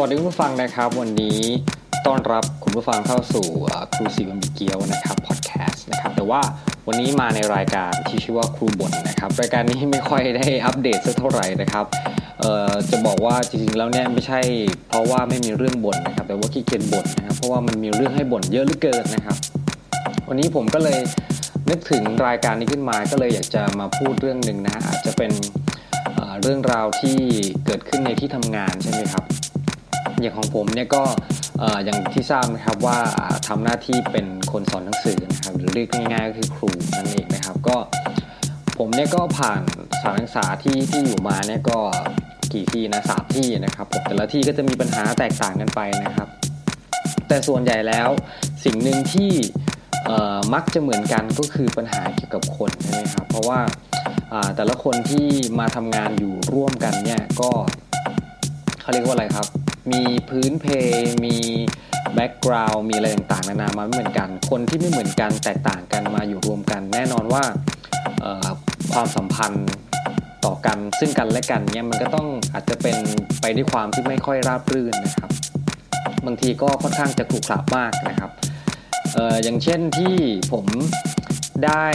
[0.00, 1.40] วัสดีคุณผู้ฟังนะครับ วันนี้
[2.06, 3.46] ต้อนรับคุณผู้ฟังเข้าสู่
[3.94, 6.40] ครูสีบมบิเกียวนะครับพอดแคสต์นะครับแต่ว่า
[6.88, 11.84] วันนี้มาในรายการที่ชื่อว่าครูบ่นนะครับรายการนี้ไม่ค่อยได้อัปเดตสักเท่าไหร่นะครับ
[12.90, 14.40] จะบอกว่าจริงๆแล้วเนี่ยไม่ใช่
[14.88, 19.36] เพราะว่าไม่มีเรื่องบ่นนะครับ แต่ว่าขี้เกียจบ่นนะครับเพราะว่ามันมีเรื่องให้บ่นเยอะเหลือเกินนะครับ
[20.28, 20.98] วันนี้ผมก็เลย
[21.70, 25.32] นึกถึงรายการนี้ขึ้นมาก็เลยอยากจะมาพูดเรื่องหนึ่งนะอาจจะเป็น
[26.04, 27.18] เอ่อเรื่องราวที่
[27.66, 29.24] เกิดขึ้นในที่ทำงานใช่ไหมครับ
[30.20, 31.02] อย่างของผมเนี่ยก็
[31.84, 32.98] อย่างที่ทราบนะครับว่า
[33.48, 37.76] ทำหน้าที่เป็นคนสอนหนังสือนะครับหรือเรียกง่ายๆก็คือครูนั่นเองนะครับก็
[38.78, 39.62] ผมเนี่ยก็ผ่าน
[39.96, 41.78] สถานศึกษาที่ที่อยู่มาเนี่ยก็
[42.52, 46.28] กี่ที่นะสามที่นะครับผมแต่ละที่ก็จะมีปัญหาแตกต่างกันไปนะครับ
[47.28, 48.08] แต่ส่วนใหญ่แล้ว
[48.64, 49.30] สิ่งหนึ่งที่
[50.54, 53.60] มักจะเหมือนกันก็คือปัญหาเกี่ยวกับคนใช่ไหมครับเพราะว่า
[54.32, 55.26] อ่าแต่ละคนที่
[55.60, 57.50] มาทำงานอยู่ร่วมกันเนี่ยก็
[58.80, 59.46] เขาเรียกว่าอะไรครับ
[59.92, 60.66] มีพื้นเพ
[61.24, 61.36] มี
[62.14, 67.42] background มีอะไรต่างๆนานามาไม่เหมือนกัน คนที่ไม่เหมือนกันแตกต่างกันมาอยู่รวมกัน แน่นอนว่า
[68.92, 69.68] ความสัมพันธ์
[70.44, 72.96] ต่อกันซึ่งกันและกันเนี่ยมันก็ต้องอาจจะเป็น
[73.40, 75.30] ไปด้วยความที่ไม่ค่อยราบรื่นนะครับ
[76.26, 78.30] บางทีก็ค่อนข้างจะขรุขระมากนะครับ
[79.16, 80.16] อออย่างเช่นที่
[80.52, 80.66] ผม
[81.64, 81.86] ได้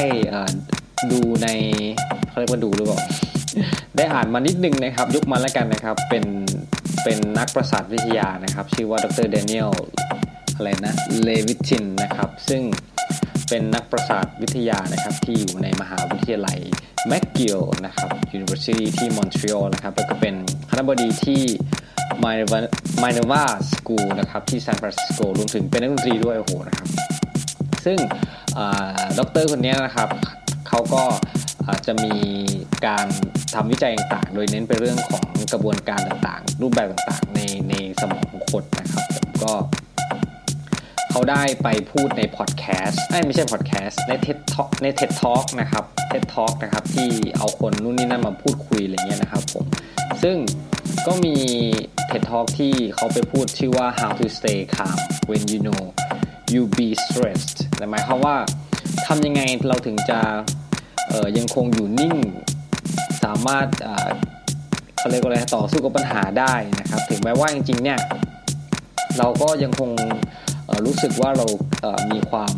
[1.11, 1.48] ดูใน
[2.30, 3.00] เขาเรียกว่าดูหรือเปล่า
[3.98, 6.23] ได้อ่านมานิดนึงนะครับ ยกมาแล้วกันนะครับเป็น
[7.03, 9.27] เป็นนักประสาทวิทยานะครับ ชื่อว่าดร.
[9.30, 9.73] Daniel
[10.55, 12.61] อะไรนะ Levitin นะครับ ซึ่ง
[13.49, 16.59] เป็นนักประสาทวิทยานะครับ ที่อยู่ในมหาวิทยาลัย
[17.08, 20.35] McGill นะครับ University ที่มอนทรีออลนะครับ แล้วก็เป็น
[20.69, 21.41] คณบดีที่
[22.23, 22.39] m i n
[23.21, 23.43] e r v a
[23.73, 26.88] School นะครับที่ซานฟรานซิสโกรวมถึงเป็นนักดนตรีด้วยโอ้โหนะครับ
[27.86, 27.97] ซึ่ง
[29.19, 30.09] ด็อกเตอร์คนนี้นะครับ
[30.67, 31.03] เขาก็
[31.77, 32.16] จะมี
[32.88, 33.08] การ
[33.55, 39.53] ทำวิจัยต่างๆ โดยเน้นไปเรื่องของกระบวนการต่างๆ รูปแบบต่างๆ ในในสมองของคนนะครับผมก็
[41.11, 49.65] เขาได้ไปพูดในพอดแคสต์ไม่ใช่พอดแคสต์ใน TED Talk ใน TED Talk นะครับ TED Talk นะครับที่เอาคนนู่นนี่นั่นมาพูดคุยอะไรเงี้ยนะครับผม
[50.23, 50.38] ซึ่ง
[51.08, 51.36] ก็มี
[52.09, 54.98] TED Talk ที่เขาไปพูดชื่อว่า how to stay calm
[55.30, 55.82] when you know
[56.53, 57.58] you be stressed
[57.92, 58.36] หมายความว่า
[59.08, 60.20] ทำยังไงเราถึงจะ
[61.38, 62.16] ยังคงอยู่นิ่ง
[63.23, 63.67] สามารถ
[64.98, 67.99] เขาเรียกว่าอะไรต่อสู้กับปัญหาได้นะครับ ถึงแม้ว่าจริงๆเนี่ย
[69.17, 69.92] เราก็ยังคง
[70.86, 71.45] รู้สึกว่าเรา
[72.11, 72.54] มีความ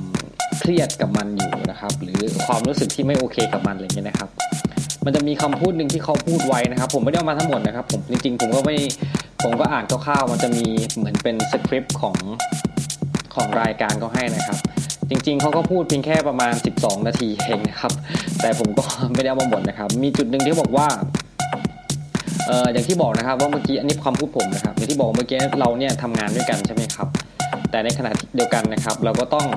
[0.59, 4.30] เครียดกับมันอยู่นะครับ หรือความรู้สึกที่ไม่โอเคกับมันอะไรเงี้ยนะครับ
[5.06, 8.78] มันจะมีคำพูดหนึ่งที่เขาพูดไว้นะครับ ผมไม่ได้เอามาทั้งหมดนะครับ ผมจริงๆผมก็ไม่
[9.44, 10.66] ผมก็อ่านคร่าวๆมันจะมี
[10.96, 12.18] เหมือนเป็นสคริปต์ของ
[13.36, 14.58] ของรายการเขาให้นะครับ
[15.09, 17.94] จริงๆเขาก็พูดเพียงแค่ประมาณ 12 นาทีเองนะครับ
[18.41, 18.84] แต่ผมก็
[19.14, 20.88] ไม่ได้เอามาหมดนะครับ มีจุดหนึ่งที่บอกว่า
[22.47, 27.08] เอ่ออย่างที่บอกนะครับว่าเมื่อกี้อันนี้ความพูดผมนะครับอย่างที่บอกเมื่อกี้เราเนี่ยทำงานด้วยกันใช่ไหมครับ
[27.72, 29.47] แต่ในขณะเดียวกันนะครับ เราก็ต้อง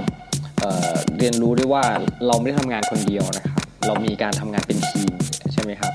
[0.59, 1.85] เอ่อเรียนรู้ด้วยว่า
[2.27, 5.13] เราไม่ได้ทำงานคนเดียวนะครับ เรามีการทำงานเป็นทีม
[5.53, 5.93] ใช่ไหมครับ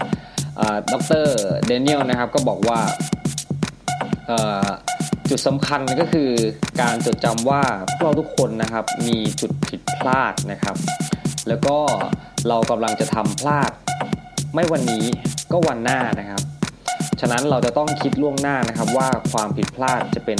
[0.93, 1.25] ดร
[1.65, 2.79] เดนิเอลนะครับก็บอกว่า
[5.31, 6.31] จุดสำคัญก็คือ
[6.81, 10.75] การจดจำว่าพวกเราทุกคนนะครับมีจุดผิดพลาดนะครับ
[11.47, 11.77] แล้วก็
[12.47, 13.71] เรากำลังจะทำพลาด
[14.53, 15.05] ไม่วันนี้
[15.51, 16.41] ก็วันหน้านะครับ
[17.21, 20.39] ฉะนั้นเราจะต้องคิดล่วงหน้านะครับ ว่าความผิดพลาดจะเป็น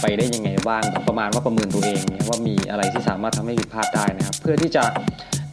[0.00, 4.84] ไปได้ยังไงบ้างประมาณว่าประเมินตัวเองว่ามีอะไรที่สามารถทำให้ผิดพลาดได้นะครับ เพื่อที่จะ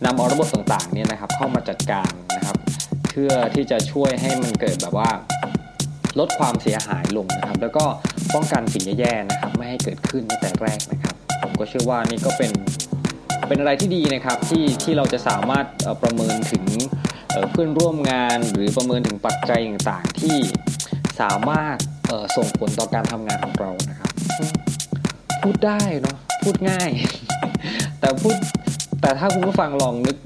[0.05, 2.57] นำเอาระบบต่างๆเนี่ยนะครับเข้ามาจัดการนะครับ
[3.09, 5.09] เพื่อที่จะช่วยให้มันเกิดแบบว่า
[6.19, 7.85] ลดความเสียหายลงนะครับ แล้วก็
[8.34, 12.51] ป้องกันสิ่งแย่ๆนะครับ ไม่ให้เกิดขึ้นในแต่แรกนะครับ ผมก็เชื่อว่านี่ก็เป็น
[13.47, 15.66] เป็นอะไรที่ดีนะครับที่ที่เราจะสามารถ
[16.02, 16.63] ประเมินถึง
[17.52, 20.38] เพื่อนร่วมงาน หรือประเมินถึงปัจจัยต่างๆ ที่
[21.22, 21.78] สามารถ
[22.35, 24.12] ส่งผลต่อการทำงานของเรานะครับ
[25.41, 26.90] พูดได้เนาะพูดง่าย
[28.00, 28.35] แต่พูด
[29.02, 30.18] แต่ถ้าคุณผู้ฟังลองนึก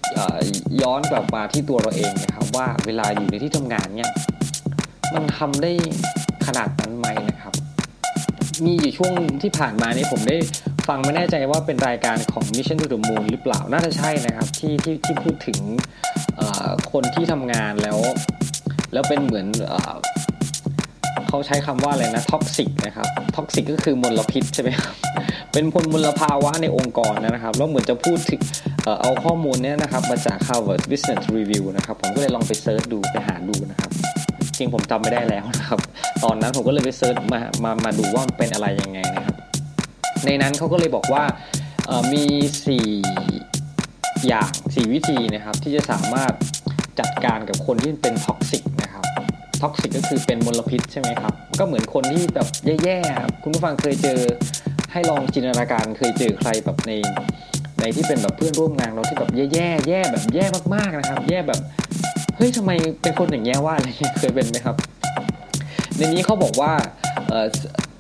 [0.82, 4.12] ย้อนกลับมาที่ตัวเราเองนะครับ ว่าเวลาอยู่ในที่ทำงานเนี่ย
[5.16, 5.72] มันทำได้
[6.46, 7.54] ขนาดนั้นไหมนะครับ
[8.66, 10.38] มีอยู่ช่วงที่ผ่านมานี่ผมได้
[10.88, 15.60] ฟังไม่แน่ใจว่าเป็นรายการของ Mission to the Moon หรือเปล่าน่าจะใช่นะครับที่ที่ที่พูดถึง
[16.92, 17.98] คนที่ทำงานแล้ว
[18.94, 19.48] แล้วเป็นเหมือน
[21.28, 24.94] เขาใช้คำว่าอะไรนะ toxic นะครับ toxic ก็คือมลพิษใช่ไหมครับ
[25.54, 28.42] เป็นพลมลภาวะในองค์กรนะครับ แล้วเหมือนจะพูดถึง
[29.02, 33.92] เอาข้อมูลนี้นะครับมาจาก Harvard Business Review นะครับ ผมก็เลยลองไป search ดูไปหาดูนะครับ
[34.58, 35.80] จริงผมจำไม่ได้แล้วนะครับ
[36.24, 39.36] ตอนนั้นผมก็เลยไป search มามามาดูว่ามันเป็นอะไรยังไงนะครับ
[40.26, 41.24] ในนั้นเขาก็เลยบอกว่า
[42.14, 42.26] มี
[43.46, 46.34] 4 อย่าง 4 วิธีนะครับ ที่จะสามารถ
[47.00, 49.06] จัดการกับคนที่เป็น toxic นะครับ
[49.62, 52.48] toxic ก็คือเป็นมลพิษใช่ไหมครับ ก็เหมือนคนที่แบบ
[52.84, 54.20] แย่ๆครับคุณผู้ฟังเคยเจอ
[54.92, 56.92] ให้ลองจินตนาการเคยเจอใครแบบใน
[57.82, 60.46] ในที่เป็นแบบเพื่อนร่วมงานเราที่แบบแย่ๆแย่แบบแย่
[60.76, 61.60] มากๆนะครับ แย่แบบ
[62.38, 64.76] เฮ้ยทำไมเป็นคนอย่างแย่ว่าอะไรเงี้ยเคยเป็นไหมครับ
[65.98, 66.72] ในนี้เขาบอกว่า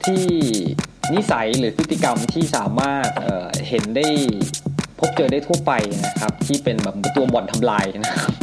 [0.05, 0.23] ที่
[1.13, 4.07] นิสัยหรือพฤติกรรมที่สามารถเเห็นได้
[4.99, 5.71] พบเจอได้ทั่วไป
[6.05, 8.33] นะครับ ที่เป็นแบบตัวบ่อนทำลายนะครับ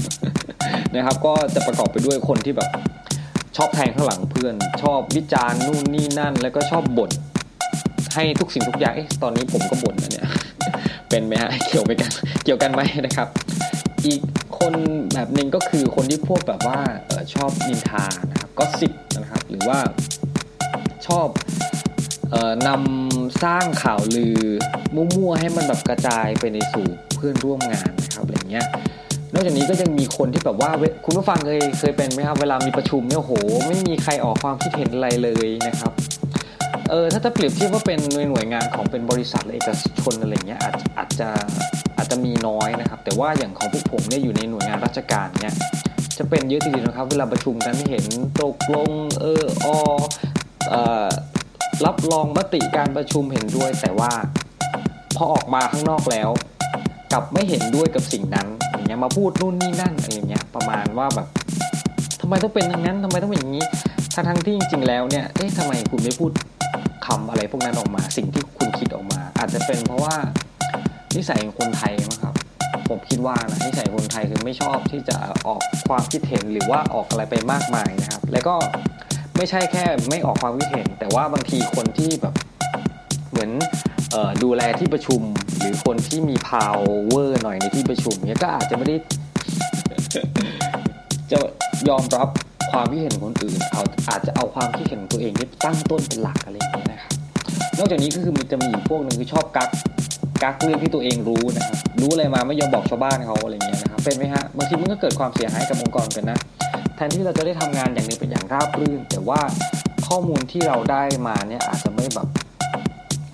[0.96, 2.70] นะครับ ก็จะประกอบไปด้วยคนที่แบบ
[3.56, 7.10] ชอบแทงข้างหลังเพื่อน ชอบวิจารณ์นู่นนี่นั่น แล้วก็ชอบบ่น
[8.14, 10.28] ให้ทุกสิ่งทุกอย่างตอนนี้ผมก็บ่นนะเนี่ย
[11.10, 12.10] เป็นไหมฮะเกี่ยวไปกัน
[12.44, 13.28] เกี่ยวกันไหมนะครับ
[14.06, 14.20] อีก
[14.64, 14.74] คน
[15.14, 16.78] แบบหนึ่งก็คือคนที่พวกแบบว่า
[17.34, 19.78] ชอบนินทานะครับก็สิบนะครับ หรือว่า
[21.06, 21.28] ชอบ
[22.68, 24.38] นำสร้างข่าวลือ
[24.94, 28.66] มั่วๆให้มันแบบกระจายไปในสู่เพื่อนร่วมงานนะครับอะไรเงี้ย
[29.32, 30.70] นอกจากนี้ก็ยังมีคนที่แบบว่า
[31.04, 33.32] คุณผู้ฟังเคยเคยเป็นไหมครับเวลามีประชุมเนี่ยโห
[33.66, 35.92] ไม่มีใครออกความคิดเห็นอะไรเลยนะครับ
[36.90, 38.00] เออถ้าจะเปรียบเทียบว่าเป็น
[38.30, 39.70] หน่วยงานของเป็นบริษัทหรือเอก
[40.00, 41.28] ชนอะไรเงี้ยอาจอาจจะ
[41.96, 42.68] อาจจะมีน้อย
[43.20, 45.54] ว่าอย่างของพวกผมเนี่ยอยู่ในหน่วยงานราชการเนี่ย
[46.18, 48.06] จะเป็นเยอะทีเดียวนะครับ เวลาประชุมกันเห็น
[48.42, 48.90] ตกลง
[49.20, 49.66] เอออ
[50.74, 51.08] อ
[51.86, 54.12] รับรองมติการประชุมเห็นด้วย แต่ว่า
[55.16, 56.30] พอออกมาข้างนอกแล้ว
[57.12, 61.28] กลับไม่เห็นด้วยกับสิ่งนั้นอย่างเงี้ยมาพูดนู่นนี่นั่นอะไรเงี้ยประมาณว่าแบบ
[62.20, 63.64] ทำไมต้องเป็นอย่างนั้นทำไมต้องเป็นอย่างนี้
[64.14, 66.30] ทั้งทั้งที่จริงๆแล้วเนี่ยเอ๊ะทำไมคุณไม่พูด
[67.06, 70.14] คำอะไรพวกนั้นออกมา สิ่งที่คุณคิดออกมา อาจจะเป็นเพราะว่า
[71.16, 72.34] นิสัยของคนไทยมั้งครับ
[72.88, 75.16] ผมคิดว่านะนิสัยคนไทยคือไม่ชอบที่จะ
[75.46, 78.54] ออกความคิดเห็นหรือว่าออกอะไรไปมากมายนะครับ แล้วก็
[79.36, 82.34] ไม่ใช่แค่ไม่ออกความคิดเห็น แต่ว่าบางทีคนที่แบบ
[83.30, 83.50] เหมือน
[84.14, 85.20] ออดูแลที่ประชุม
[85.58, 86.78] หรือคนที่มีพาว
[87.08, 88.96] เวอร์หน่อยในที่ประชุมเนี่ยก็อาจจะไม่ได้
[91.30, 91.38] จะ
[91.88, 92.28] ยอมรับ
[92.72, 97.12] ความคิดเห็นคนอื่นเอาอาจจะเอาความคิดเห็นตัวเองที่ตั้งต้นเป็นหลักอะไรอย่างเงี้ยนะครับ
[97.78, 99.68] นอกจากนี้ก็คือมันจะมีพวกหนึ่งคือชอบกัก
[100.44, 106.38] กักเรื่องที่ตัวเองรู้นะครับรู้อะไรมาไม่ยอมบอกชาวบ้านเขาอะไรเงี้ยนะครับเป็นไหมฮะบางทีมันก็เกิดความเสียหายกับองค์กรกันนะ
[106.96, 109.40] แทนที่เราจะได้ทำงานอย่างนี้เป็นอย่างราบรื่น แต่ว่า
[110.08, 112.28] ข้อมูลที่เราได้มาเนี่ยอาจจะไม่แบบ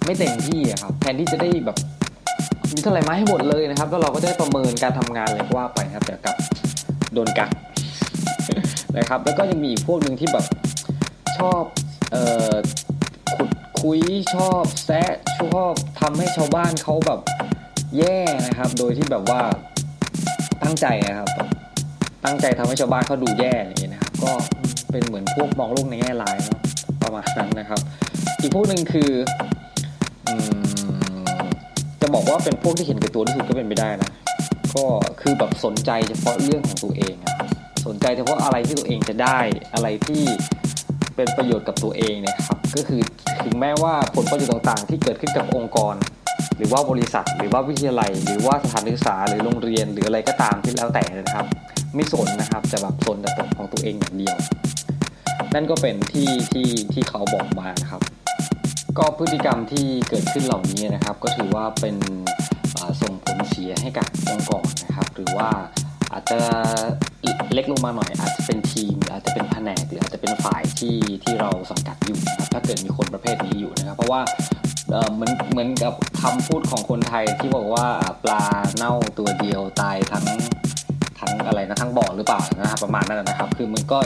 [0.05, 1.77] ไม่เต็มที่ครับแทนที่จะได้แบบ
[2.73, 6.37] มีเท่าไหร่มาให้หมดเลยนะครับ แล้วเราก็ได้ประเมินการทำงานเลยว่าไปครับแต่กับ
[7.13, 7.51] โดนกัก
[8.99, 10.45] นะครับ แล้วก็ยังมีอีกพวกหนึ่งที่แบบ
[11.39, 11.63] ชอบ
[12.13, 12.55] เอ่อ
[13.83, 14.01] คุย
[14.35, 17.21] ชอบแซะชอบทำให้ชาวบ้านเขาแบบ
[17.99, 19.41] แย่นะครับ โดยที่แบบว่า
[20.63, 21.29] ตั้งใจนะครับ
[22.25, 24.33] ตั้งใจทำให้ชาวบ้านเขาดูแย่อย่างนี้นะครับ ก็
[24.91, 26.61] เป็นเหมือนพวกมองโลกในแง่ร้ายเนาะ
[27.03, 27.81] ประมาณนั้นนะครับ
[28.41, 29.11] อีกพวกหนึ่งคือ
[32.01, 34.11] จะบอกว่าเป็นพวกที่เห็นแก่ตัวที่สุดก็เป็นไปได้นะ
[34.77, 34.85] ก็
[35.21, 37.15] คือแบบสนใจเฉพาะเรื่องของตัวเอง
[37.87, 39.39] สนใจเฉพาะอะไรที่ตัวเองจะได้
[39.75, 40.23] อะไรที่
[41.17, 43.01] เป็นประโยชน์กับตัวเองเนี่ยครับ ก็คือ
[43.45, 45.95] ถึงแม้ว่าผลประโยชน์ต่างๆ ที่เกิดขึ้นกับองค์กร
[46.57, 51.47] หรือว่าบริษัท หรือว่าวิทยาลัย หรือว่าสถานศึกษาหรือโรงเรียนหรืออะไรก็ตามที่แล้วแต่นะครับ
[51.95, 54.37] ไม่สนนะครับจะแบบสนแต่ของตัวเองอย่างเดียว
[55.55, 58.03] นั่นก็เป็นที่ที่ที่เขาบอกมานะครับ
[58.99, 61.97] ก็พฤติกรรมที่เกิดขึ้นเหล่านี้นะครับ ก็ถือว่าเป็น
[63.03, 65.49] ส่งผลเสียให้กับองค์กรนะครับ หรือว่า
[66.13, 66.39] อาจจะ
[67.53, 74.21] เล็กลงมาหน่อย อาจจะเป็นทีม อาจจะเป็นแผนกหรืออาจจะเป็นฝ่ายที่ที่เราสังกัดอยู่นะครับถ้าเกิดมีคนประเภทนี้อยู่นะครับ เพราะว่า
[75.15, 77.87] เหมือนเหมือนกับคำพูดของคนไทยที่บอกว่า
[78.25, 78.43] ปลา
[78.77, 80.25] เน่าตัวเดียวตายทั้ง
[81.21, 83.99] ทั้งอะไรนะทั้งบ่อหรือเปล่านะครับประมาณนั้นนะครับ คือมันก็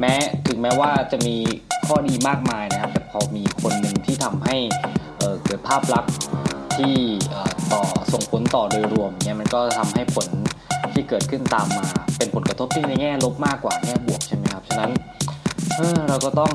[0.00, 0.14] แม้
[0.48, 1.36] ถึงแม้ว่าจะมี
[1.86, 4.56] ข้อดีมากมายนะครับ แต่พอมีคนหนึ่งที่ทำให้
[5.44, 6.12] เกิดภาพลักษณ์
[6.76, 6.94] ที่
[7.72, 7.82] ต่อ
[8.12, 10.28] ส่งผลต่อโดยรวมเนี่ยมันก็ทำให้ผล
[10.94, 11.86] ที่เกิดขึ้นตามมา
[12.16, 14.90] เป็นผลกระทบที่ในแง่ลบมากกว่าแง่บวกใช่ไหมครับ ฉะนั้น
[16.08, 16.52] เราก็ต้อง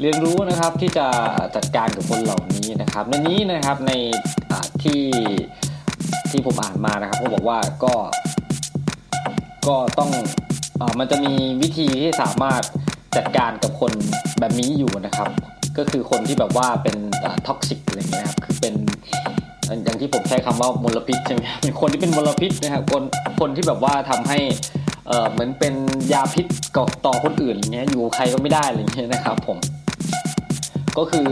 [0.00, 1.06] เรียนรู้นะครับที่จะ
[1.56, 3.92] จัดการกับคนเหล่านี้นะครับ ในนี้นะครับใน
[4.82, 5.02] ที่
[6.30, 7.94] ที่ผมอ่านมานะครับเขาบอกว่าก็
[9.68, 10.10] ก็ต้อง
[10.80, 12.62] อมันจะมีวิธีที่สามารถ
[13.16, 13.92] จัดการกับคน
[14.40, 15.28] แบบนี้อยู่นะครับ
[15.78, 16.96] ก็คือคนที่แบบว่าเป็น
[17.46, 18.74] ท็อกซิกอะไรเงี้ยครับคือเป็น
[19.84, 21.40] อย่างที่ผมใช้คำว่ามลพิษใช่ไหม
[21.80, 23.02] คนที่เป็นมลพิษนะครับคน
[23.40, 24.38] คนที่แบบว่าทำให้
[25.08, 25.74] เออเหมือนเป็น
[26.12, 26.46] ยาพิษ
[26.76, 29.58] กต่อคนอื่นเงี้ยอยู่ใครก็ไม่ได้อะไรเงี้ยนะครับผม
[30.98, 31.26] ก็คือ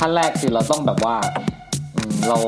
[0.00, 1.16] ขั้นแรกคือเราต้องแบบว่า
[2.28, 2.38] เรา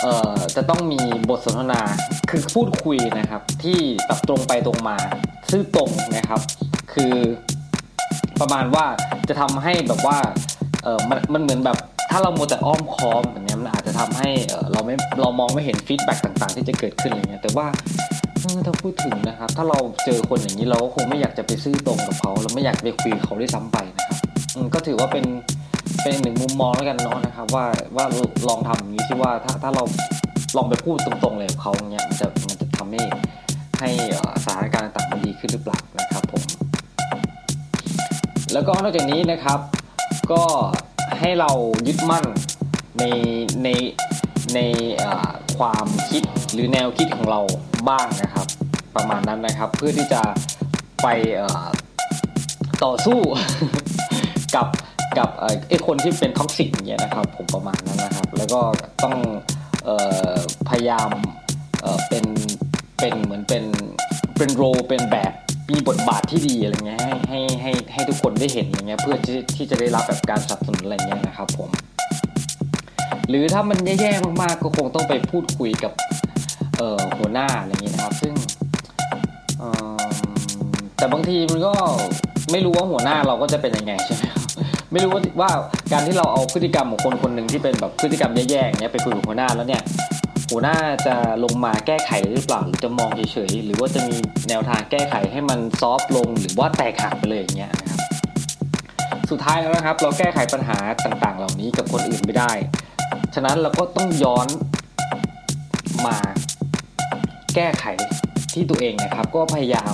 [0.00, 1.80] เอ่อจะต้องมีบทสนทนา
[2.30, 4.96] คือพูดคุยนะครับ ที่แบบตรงไปตรงมา
[5.50, 6.40] ซื่อตรงนะครับ
[6.94, 7.14] คือ
[8.40, 8.84] ประมาณว่า
[9.28, 10.18] จะทำให้แบบว่า
[10.82, 11.78] เออมันมันเหมือนแบบ
[12.12, 14.28] ถ้าเราโมแต่อ้อมค้อมแบบนี้มันอาจจะทำให้
[14.72, 17.66] เราไม่เรามองไม่เห็นฟีดแบ็กต่างๆ ที่จะเกิดขึ้นอะไรเงี้ยแต่ว่า
[18.66, 24.18] ถ้าพูดถึงนะครับ ถ้าเราเจอคนอย่างนี้เราก็คงไม่อยากจะไปซื่อตรงกับเขาเราไม่อยากไปคุยเขาได้ซ้ำไปนะครับ
[24.74, 25.24] ก็ถือว่าเป็น
[26.02, 27.64] เป็นหนึ่งมุมมองแล้วกันเนาะนะครับ ว่า
[27.96, 28.04] ว่า
[28.48, 29.84] ลองทำอย่างนี้ที่ว่าถ้าถ้าเรา
[30.56, 33.02] ลองไปพูดตรงๆเลยกับเขาเนี้ยมันจะมันจะทำให้
[33.80, 33.90] ให้
[34.44, 36.42] สถานการณ์ต่างมันดีขึ้นหรือเปล่านะครับผม
[38.52, 39.58] แล้วก็นอกจากนี้นะครับ
[40.32, 40.42] ก็
[41.22, 41.50] ให้เรา
[41.86, 42.24] ยึดมั่น
[42.98, 43.04] ใน
[43.64, 43.68] ใน
[44.54, 44.60] ใน
[45.58, 47.40] ความคิดหรือแนวคิดของเรา
[47.88, 48.46] บ้างนะครับ
[48.96, 50.22] ประมาณนั้นนะครับ เพื่อที่จะ
[51.02, 51.08] ไป
[52.84, 53.18] ต่อสู้
[54.54, 54.66] กับ
[55.18, 55.28] กับ
[55.68, 58.60] ไอ้คนที่เป็น toxic อย่างเงี้ยนะครับ ผมประมาณนั้นนะครับ แล้วก็
[59.04, 59.16] ต้อง
[59.88, 59.90] เอ
[60.32, 60.34] อ
[60.68, 61.10] พยายาม
[61.82, 62.24] เป็น
[63.00, 63.64] เป็นเหมือนเป็น
[64.38, 65.32] เป็น role เป็นแบบ
[65.72, 71.70] มีบทบาทที่ดีอะไรเงี้ยให้ให้ให้ให้ทุกคนได้เห็นอะไรเงี้ยเพื่อที่ที่จะได้รับแบบการสนับสนุนอะไรเงี้ยนะครับผม
[73.28, 75.92] หรือถ้ามันแย่ๆมากๆก็คงต้องไปพูดคุยกับ
[76.78, 78.32] เอ่อหัวหน้าอะไรเงี้ยนะครับ ซึ่ง
[80.96, 81.72] แต่บางทีมันก็
[82.52, 84.42] ไม่รู้ว่าหัวหน้าเราก็จะเป็นยังไงใช่ไหมครับ
[84.92, 85.50] ไม่รู้ว่าว่า
[85.92, 89.82] การที่เราเอาพฤติกรรมของคนคนหนึ่งที่เป็นแบบพฤติกรรมแย่ๆเงี้ยไปคุยกับหัวหน้าแล้วเนี่ย
[90.52, 94.16] หัวหน้าจะลงมาแก้ไขหรือเปล่าหรือจะมองเฉยๆหรือว่าจะมี
[94.48, 98.00] แนวทางแก้ไขให้มันซอฟลงหรือว่าแตกหักไปเลยอย่างเงี้ยนะครับ
[99.30, 102.52] สุดท้ายแล้วนะครับ เราแก้ไขปัญหาต่างๆ เหล่านี้กับคนอื่นไม่ได้
[103.34, 104.48] ฉะนั้นเราก็ต้องย้อน
[106.06, 106.16] มา
[107.54, 107.84] แก้ไข
[108.54, 109.92] ที่ตัวเองนะครับ ก็พยายาม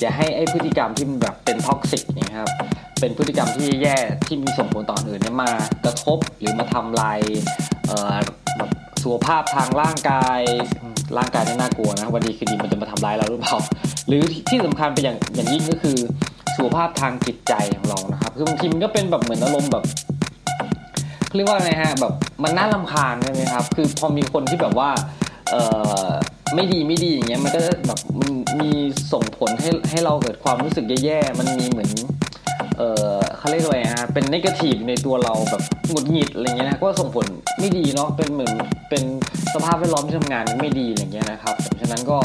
[0.00, 2.50] อย่าให้ไอ้พฤติกรรมที่มันแบบเป็น toxic นะครับ
[3.00, 5.50] เป็นพฤติกรรมที่แย่ที่มีส่งผลต่ออื่นเนี่ยมา
[5.84, 7.20] กระทบหรือมาทำลาย
[9.02, 10.40] สุขภาพทางร่างกาย
[11.18, 13.56] ร่างกายนี่น่ากลัวนะวันดีคือดีมันจะมาทำร้ายเราหรือเปล่า
[14.08, 15.96] หรือที่สำคัญเป็นอย่างอย่างยิ่งก็คือ
[16.56, 19.84] สุขภาพทางจิตใจของเรานะครับคือบางทีมันก็เป็นแบบเหมือนอารมณ์แบบ
[21.34, 24.90] เรียกว่าไงฮะแบบมันน่าลำคาญใช่ไหมครับ คือพอมีคนที่แบบว่า
[25.50, 25.56] เอ
[26.06, 26.10] อ
[26.54, 28.00] ไม่ดีไม่ดีอย่างเงี้ยมันก็แบบ
[28.60, 28.70] มี
[29.12, 31.90] ส่งผลให้ให้เราเกิดความรู้สึกแย่ๆมันมีเหมือน
[32.80, 37.26] เออเขาเรียกว่าไงฮะเป็นนกาทีฟในตัวเราแบบหงุดหงิดอะไรเงี้ยนะก็ส่งผล
[37.60, 38.52] ไม่ดีเนาะเป็นเหมือน
[38.90, 39.02] เป็น
[39.54, 42.18] สภาพแวดล้อมที่ทำงานไม่ดีอะไรเงี้ยนะครับฉะนั้นก็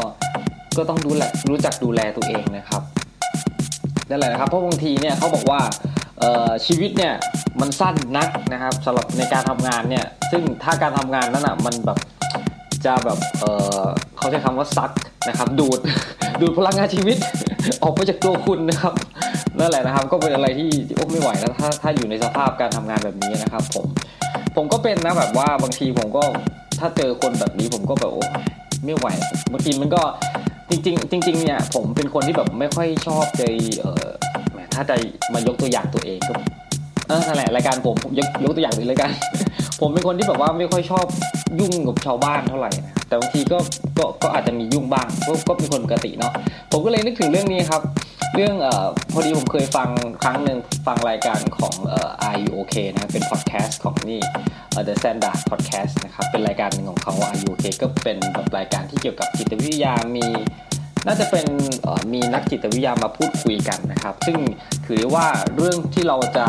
[0.78, 2.82] ก็ต้องดูแลรู้จักดูแลตัวเองนะครับ
[4.10, 5.60] นั่นแหละนะครับเพราะบางทีเนี่ยเขาบอกว่า
[6.66, 7.14] ชีวิตเนี่ย
[7.62, 11.98] มันสั้นนักนะครับสำหรับในการทำงานเนี่ยซึ่งถ้าการทำงานนั้นอะมันแบบ
[12.86, 14.92] จะแบบเเขาใช้คำว่าซัก
[15.28, 15.80] นะครับดูด
[16.42, 17.18] ดูดพลังงานชีวิต
[17.84, 18.94] ออกไปจากตัวคุณนะครับ
[19.60, 23.86] นั่นแหละนะครับ ก็เป็นอะไรที่โอ้ไม่ไหวนะถ้าถ้าอยู่ในสภาพการทำงานแบบนี้นะครับ ผม
[24.56, 26.24] ผมก็เป็นนะแบบว่าบางทีผมก็
[26.80, 28.24] ถ้าเจอคนแบบนี้ผมก็แบบโอ้
[28.86, 29.08] ไม่ไหว
[29.52, 30.02] บางทีมันก็
[30.70, 33.44] จริง ๆ จริง ๆ เนี่ยผมเป็นคนที่แบบไม่ค่อยชอบใจ
[33.82, 34.08] เออ
[34.74, 34.96] ถ้าจะ
[35.34, 36.34] มายกตัวอย่างตัวเองก็
[37.08, 39.12] เออนั่นแหละรายการผมยกยกตัวอย่างไปเลยกัน
[39.82, 41.06] ผมเป็นคนที่แบบว่าไม่ค่อยชอบ
[41.60, 43.58] ยุ่งกับชาวบ้านเท่าไหร่นะแต่บางทีก็
[43.98, 46.34] ก็ก็อาจจะมียุ่งบ้างก็ก็เป็นคนปกติเนาะ
[46.72, 47.82] ผมก็เลยนึกถึงเรื่องนี้ครับ
[48.36, 49.90] เรื่องเอ่อพอดีผมเคยฟัง
[50.24, 54.22] ครั้งหนึ่งฟังรายการของเอ่อ Are You OK นะเป็นพอดแคสต์ของนี่
[54.88, 60.28] The Standard Podcast นะครับเป็นรายการหนึ่งของเขา Are You OK ก็เป็นแบบรายการที่เกี่ยวกับจิตวิทยามี
[61.08, 61.48] น่าจะเป็น
[62.14, 64.38] มีนักจิตวิทยามาพูดคุยกันนะครับ ซึ่ง
[64.88, 66.48] ถือว่าเรื่องที่เราจะ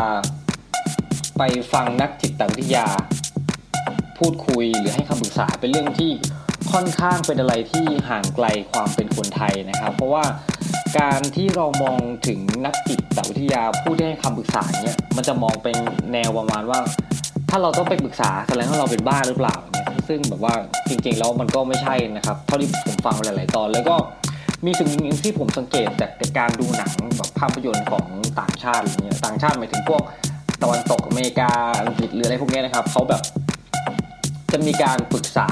[1.37, 2.87] ไปฟังนักจิตวิทยา
[4.17, 6.11] พูดคุยหรือให้คำปรึกษาเป็นเรื่องที่
[6.71, 10.25] ค่อนข้างเป็นอะไรที่ห่างไกลความเป็นคนไทยนะครับ เพราะว่า
[10.99, 15.77] การที่เรามองถึงนักจิตวิทยาผู้ที่ให้คำปรึกษาเนี่ยมันจะมองเป็น
[16.13, 16.79] แนวประมาณว่า
[17.49, 20.55] ถ้าเราต้องไปปรึกษาแสดงว่าเราเป็นบ้าหรือเปล่าเนี่ยซึ่งแบบว่า
[20.89, 23.95] จริงๆแล้วมันก็ไม่ใช่นะครับ เท่าที่ผมฟังหลายๆตอน แล้วก็
[24.65, 28.05] มีสิ่งหนึ่งที่ผมสังเกตจากการดูหนังแบบภาพยนตร์ของ
[28.39, 30.01] ต่างชาติอะไรเงี้ยต่างชาติหมายถึงพวก
[30.61, 31.49] ตะวันตกอเมริกา
[31.81, 33.21] อังกฤษหรืออะไรพวกนี้นะครับเขาแบบ
[34.51, 35.47] จะมีการปรึกษา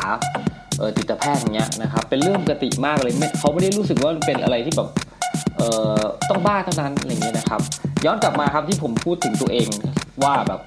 [0.98, 4.90] จิตแพทย์อย่างเงี้ยนะครับเป็นเรื่องปกติมากเลยไม่เขาไม่ได้รู้สึกว่ามันเป็นอะไรที่แบบ
[5.58, 5.68] เอ่
[6.00, 7.62] อต้องบ้าเท่านั้นอะไรเงี้ยนะครับ
[8.06, 9.70] ย้อนกลับมาครับที่ผมพูดถึงตัวเอง
[10.24, 10.62] ว่าแบบ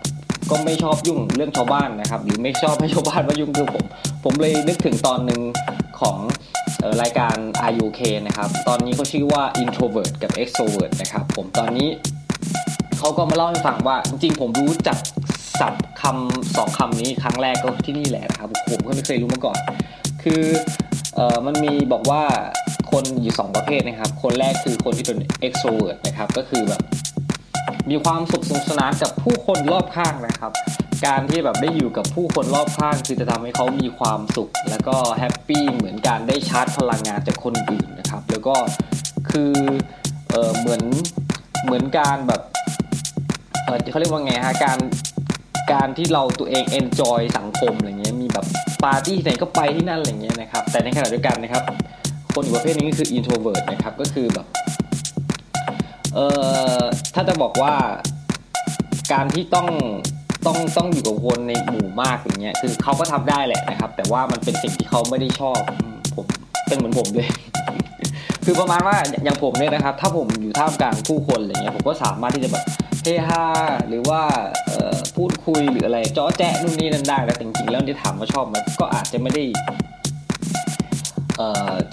[0.51, 3.85] ก็ไม่ชอบยุ่งเรื่องชาวบ้านนะครับ หรือไม่ชอบให้ชาวบ้านมายุ่งคือผม
[4.25, 5.41] ผมเลยนึกถึงตอนหนึ่ง
[6.01, 6.17] ของ
[7.03, 7.37] รายการ
[7.71, 11.89] RUK นะครับ ตอนนี้เขาชื่อว่า introvert กับ extrovert นะครับ ผมตอนนี้
[12.99, 14.99] เขาก็มาเล่าให้ฟังว่า จริงๆ ผมรู้จัก
[15.61, 19.59] ศัพท์คำสองคำนี้ครั้งแรกก็ที่นี่แหละนะครับผมก็ไม่เคยรู้มาก่อน
[20.23, 20.43] คือ
[21.15, 22.23] เออมันมีบอกว่า
[22.91, 26.83] คนอยู่สองประเภทนะครับ คนแรกคือคนที่เป็น extrovert นะครับ ก็คือแบบ
[27.91, 30.53] มีความสุขสนุกสนานกับผู้คนรอบข้างนะครับ
[31.07, 38.55] การที่แบบได้อยู่กับผู้คนรอบข้าง คือจะทำให้เขามีความสุข แล้วก็แฮปปี้เหมือนการได้ชาร์จพลังงานจากคนอื่นนะครับ แล้วก็
[39.31, 39.55] คือ
[40.31, 40.83] เออเหมือน
[41.65, 42.43] เหมือนการแบบ
[43.69, 44.79] เออเขาเรียกว่าไงฮะการ
[45.73, 48.47] การที่เราตัวเอง enjoy สังคมอะไรเงี้ยมีแบบ
[48.85, 51.63] ปาร์ตี้ไหนก็ไปที่นั่นอะไรเงี้ยนะครับแต่ในขณะเดียวกันนะครับ
[52.35, 54.47] คนอีกประเภทนึงก็คือ introvert นะครับก็คือแบบ
[56.15, 56.27] เอ่
[56.79, 56.83] อ
[57.15, 57.75] ถ้าจะบอกว่า
[59.13, 59.69] การที่ต้อง
[60.47, 65.61] ต้องต้องอยู่กับคนในหมู่มากอย่างเงี้ยคือเขาก็ทำได้แหละนะครับ แต่ว่ามันเป็นสิ่งที่เขาไม่ได้ชอบ
[66.17, 66.27] ผม
[66.69, 67.29] เป็นเหมือนผมเลย
[68.45, 72.65] คือประมาณว่าอย่างผมเนี่ยนะครับ ถ้าผมอยู่ท่ามกลางผู้คนอะไรเงี้ยผมก็สามารถที่จะแบบ
[73.17, 73.45] ฮฮา
[73.89, 74.23] หรือว่า
[75.17, 79.43] พูดคุยหรืออะไรจ้อแจ๊นู่นนี่นั่นได้แต่จริงๆแล้วที่ถามว่าชอบมันก็อาจจะไม่ได้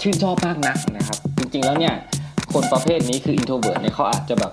[0.00, 1.94] ชื่นชอบมากนักนะครับ จริงๆแล้วเนี่ย
[2.52, 4.52] คนประเภทนี้คือ introvert เนี่ยเขาอาจจะแบบ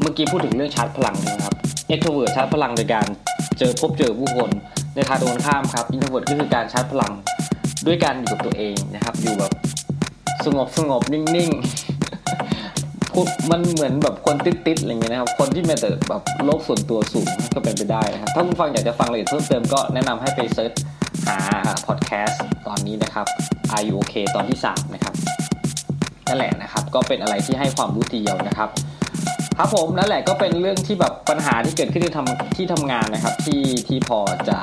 [0.00, 1.54] เมื่อกี้พูดถึงเรื่องชาร์จพลังนะครับ
[1.90, 3.06] extrovert ชาร์จพลังโดยการ
[3.58, 4.50] เจอพบเจอผู้คน
[4.94, 7.12] ในทางตรงข้ามครับ introvert ก็คือการชาร์จพลัง
[7.86, 9.52] ด้วยการอยู่กับตัวเองนะครับ อยู่แบบ
[10.44, 11.89] สงบสงบนิ่งๆ
[13.50, 20.72] มันเหมือนแบบคนติสท์ๆอะไรเงี้ยนะครับ คนที่มีแต่แบบโลกส่วนตัวสูงก็เป็นไปได้นะครับถ้าคุณฟังอยากจะฟังละเอียดเพิ่มเติมก็แนะนำให้ไป search
[21.26, 21.38] หา
[21.86, 23.26] พอดแคสต์ตอนนี้นะครับ
[23.76, 25.14] Are you okay ตอนที่ 3 นะครับ
[26.28, 28.68] นั่นแหละนะครับ ก็เป็นอะไรที่ให้ความรู้เดียวนะครับ
[29.58, 34.58] ครับผมนั่นแหละก็เป็นเรื่องที่แบบปัญหาที่เกิดขึ้นที่ทำที่ทำงานนะครับ ที่ที่พอจะ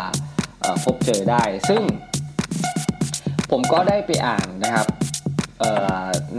[0.86, 1.82] พบเจอได้ ซึ่ง
[3.52, 4.88] ผมก็ได้ไปอ่านนะครับ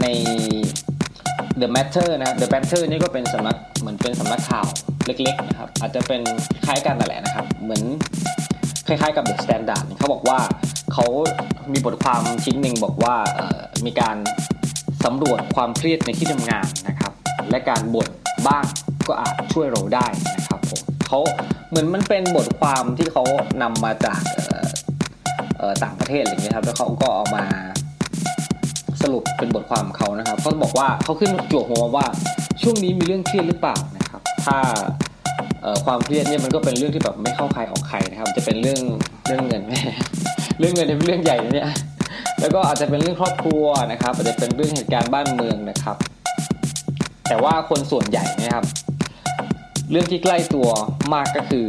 [0.01, 0.07] ใน
[1.61, 4.67] The Matter นะ The Matter นี่ก็เป็นสำนักเหมือนเป็นสำนักข่าว
[5.05, 6.21] เล็กๆนะครับอาจจะเป็น
[6.65, 7.83] คล้ายกันนั่นแหละนะครับ เหมือน
[8.87, 10.39] คล้ายๆกับ The Standard เขาบอกว่า
[10.93, 11.05] เขา
[11.71, 13.15] มีบทความชิ้นหนึ่งบอกว่า
[13.85, 14.17] มีการ
[15.05, 17.11] สำรวจความเครียดในที่ทำงานนะครับ
[17.51, 18.07] และการบ่น
[18.47, 18.63] บ้าง
[19.07, 21.19] ก็อาจช่วยเราได้นะครับผมเขา
[21.69, 23.23] เหมือนมันเป็นบทความที่เขา
[23.61, 24.21] นำมาจาก
[25.83, 27.45] ต่างประเทศอะไรเงี้ยครับแล้วเขาก็เอามา
[29.01, 32.05] สรุปเป็นบทความเขานะครับเขาบอกว่าเขาขึ้นจั่วหัวว่า
[32.61, 34.57] ช่วงนี้มีเรื่องเครียดหรือเปล่านะครับ ถ้า
[35.85, 38.79] ความเครียดเนี่ยมันก็เป็นเรื่องที่แบบไม่เข้าใครออกใครนะครับ จะเป็นเรื่อง
[39.27, 39.81] เรื่องเงินแม่
[40.59, 41.69] เรื่องเงินเป็นเรื่องใหญ่นะเนี่ย
[42.39, 45.97] แล้วก็อาจจะเป็นเรื่องครอบครัวนะครับ อาจจะเป็นเรื่องเหตุการณ์บ้านเมืองนะครับ
[47.27, 48.65] แต่ว่าคนส่วนใหญ่นะครับ
[49.91, 50.67] เรื่องที่ใกล้ตัว
[51.13, 51.65] มากก็คือ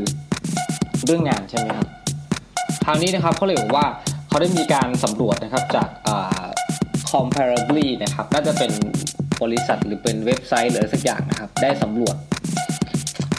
[1.05, 1.89] เรื่องงานใช่ไหมครับ
[2.87, 3.87] ทางนี้นะครับเขาเลยบอกว่า
[4.29, 5.89] เขาได้มีการสำรวจนะครับจาก
[7.13, 8.73] comparably นะครับ น่าจะเป็น
[9.43, 12.17] บริษัทหรือเป็นเว็บไซต์หรือสักอย่างนะครับ ได้สำรวจ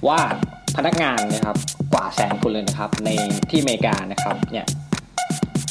[0.07, 0.19] ว่า
[0.77, 1.57] พนักงานนะครับ
[1.93, 3.10] กว่าแสนคนเลยนะครับ ใน
[3.49, 4.65] ที่อเมริกานะครับเนี่ย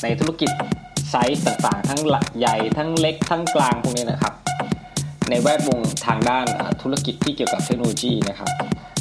[0.03, 0.51] ในธุรกิจ
[1.11, 2.01] ไซส์ต่างๆ ทั้ง
[2.39, 4.35] ใหญ่ทั้งเล็กทั้งกลางพวกนี้นะครับ
[5.31, 6.47] ในแวดวงทางด้าน
[6.83, 8.51] ธุรกิจที่เกี่ยวกับเทคโนโลยีนะครับ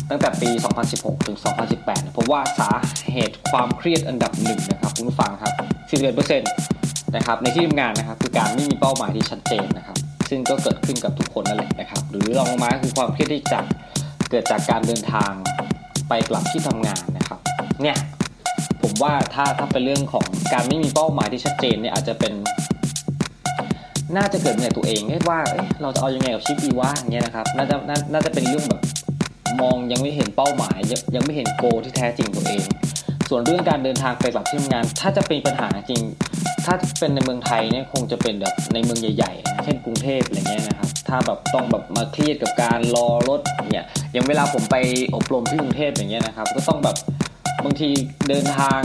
[0.10, 0.50] ตั้งแต่ปี
[0.88, 1.38] 2016 ถึง
[1.78, 2.72] 2018 พบว่าสา
[3.12, 5.54] เหตุความเครียดอันดับหนึ่งนะครับ คุณผู้ฟังครับ
[6.20, 6.79] 41%
[7.16, 9.98] นะครับในที่ทำงานนะครับคือการไม่มีเป้าหมายที่ชัดเจนนะครับ
[10.30, 13.66] ซึ่งก็เกิดขึ้นกับทุกคนนั่นแหละนะครับ หรือรองลงมาคือความเครียดที่จาก
[14.32, 15.32] เกิดจากการเดินทาง
[16.10, 17.40] ไปกลับที่ทำงานนะครับ
[17.84, 17.98] เนี่ย
[18.82, 22.34] ผมว่าถ้าถ้าเป็นเรื่องของการไม่มีเป้าหมายที่ชัดเจนเนี่ยอาจจะเป็น
[24.18, 27.76] น่าจะเกิดมาจากตัวเองว่าเเราจะเอายังไงกับชีวิตดีวะอย่างเงี้ยนะครับน่าจะ
[28.14, 28.82] น่าจะเป็นเรื่องแบบ
[29.62, 30.78] มองยังไม่เห็นเป้าหมาย
[31.16, 32.64] ยังไม่เห็นโกที่แท้จริงตัวเอง
[33.30, 36.02] ส่วนเรื่องการเดินทางไปกลับที่ทำงาน ถ้าจะเป็นปัญหาจริง
[36.66, 44.76] ถ้าเป็นในเมืองไทยเนี่ยคงจะเป็นแบบในเมืองใหญ่ๆ เช่นกรุงเทพอะไรเงี้ยนะครับ ถ้าแบบต้องแบบมาเครียดกับการรอรถเนี่ย อย่างเวลาผมไป
[45.16, 46.96] อบรมที่กรุงเทพอย่างเงี้ยนะครับ ก็ต้องแบบ
[47.64, 47.90] บางที
[48.30, 48.82] เดินทาง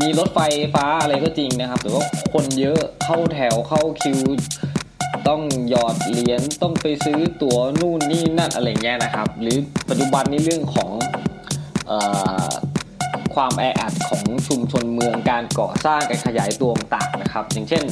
[0.00, 0.40] มีรถไฟ
[0.74, 4.18] ฟ้าอะไรก็จริงนะครับแต่ว่าคนเยอะเข้าแถวเข้าคิว
[5.28, 10.90] ต้องหยอดเหรียญต้องไปซื้อตั๋วนู่นนี่นั่นอะไรเงี้ยนะครับ หรือปัจจุบันนี้เรื่องของ
[11.90, 11.92] อ
[13.34, 17.84] ความแออัดของชุมชนเมืองการก่อสร้างการขยายตัวต่างนะครับ อย่างเช่น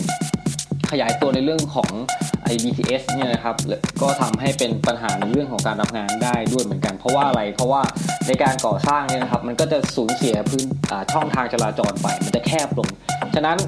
[0.91, 1.91] ขยายตัวในเรื่องของ
[2.53, 3.57] IBTS เนี่ยนะครับ
[4.03, 7.83] ก็ทำให้เป็นปัญหาในเรื่องของการรับงานได้ด้วยเหมือนกัน เพราะว่าอะไรเพราะว่า
[8.29, 10.67] ในการก่อสร้างเนี่ยนะครับมันก็จะสูญเสียพื้น
[11.13, 12.89] ช่องทางจราจรไป มันจะแคบลง
[13.35, 13.59] ฉะนั้น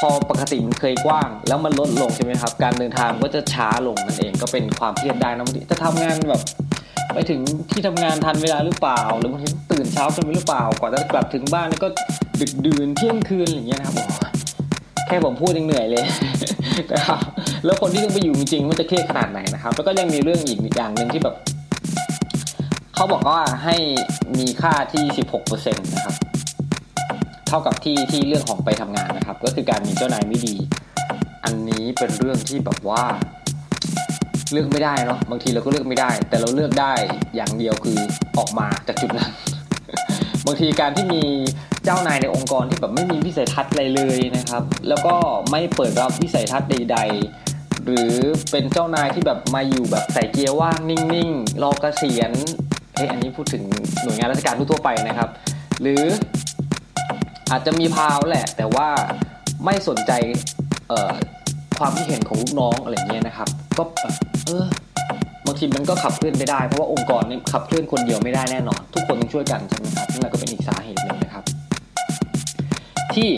[0.00, 6.42] พอปกติมันเคยกว้าง แล้วมันลดลงใช่ไหมครับ การเดินทางก็จะช้าลงนั่นเองก็เป็นความเครียดได้นะบางทีจะทำงานแบบ
[7.14, 7.40] ไปถึง
[7.70, 9.48] ที่ทำงานทันเวลาหรือเปล่า หรือบางที
[9.92, 11.88] เช้ากันหรือเปล่ากว่าจะกลับถึงบ้านก็
[12.40, 13.96] ดึกดื่นเที่ยงคืนอย่างเงี้ยนะครับ
[15.06, 16.04] แค่ผมพูดยังเหนื่อยเลย
[16.92, 17.20] นะครับ
[17.64, 21.34] แล้วคนที่ต้องไปอยู่จริงๆมันจะเครียดขนาดไหนนะครับ แล้วก็ยังมีเรื่องอีกอย่างหนึ่งที่แบบ
[22.94, 23.76] เขาบอกว่าให้
[24.38, 25.04] มีค่าที่
[25.40, 26.14] 16%นะครับ
[27.48, 30.54] เท่ากับที่ที่เรื่องของไปทำงานนะครับ ก็คือการมีเจ้านายไม่ดี
[31.44, 33.04] อันนี้เป็นเรื่องที่แบบว่า
[34.52, 36.92] เลือกไม่ได้เนาะบางทีเราก็เลือกไม่ได้ แต่เราเลือกได้
[37.36, 37.98] อย่างเดียวคือ
[38.38, 41.22] ออกมาจากจุดนั้นางทีการที่มี
[41.84, 45.14] เจ้านายในองค์กรที่แบบไม่มีวิสัยทัศน์อะไรเลยนะครับ แล้วก็
[45.50, 46.98] ไม่เปิดรับวิสัยทัศน์ใด
[47.42, 48.12] ๆ หรือ
[48.50, 52.32] เป็นเจ้านายที่แบบมาอยู่แบบใส่เกียร์ว่างนิ่งๆรอเกษียณ
[52.94, 53.64] เฮ้ยอันนี้พูดถึง
[54.02, 55.28] หน่วยงานราชการทั่วไปนะครับ
[55.80, 56.02] หรือ
[57.50, 58.88] อาจจะมีพาวแหละ แต่ว่า
[59.64, 60.12] ไม่สนใจ
[61.78, 63.82] ความคิดเห็นของลูกน้องอะไรเงี้ยนะครับ ก็
[64.46, 71.44] เออางทีมันก็ขับเคลื่อนไปได้ เพราะว่าองค์กรนี่ขับเคลื่อนคนเดียวไม่ได้แน่นอน ทุกคนต้องช่วยกันใช่ไหมครับนั่นก็เป็นอีกสาเหตุหนึ่งนะครับ
[73.14, 73.28] ที่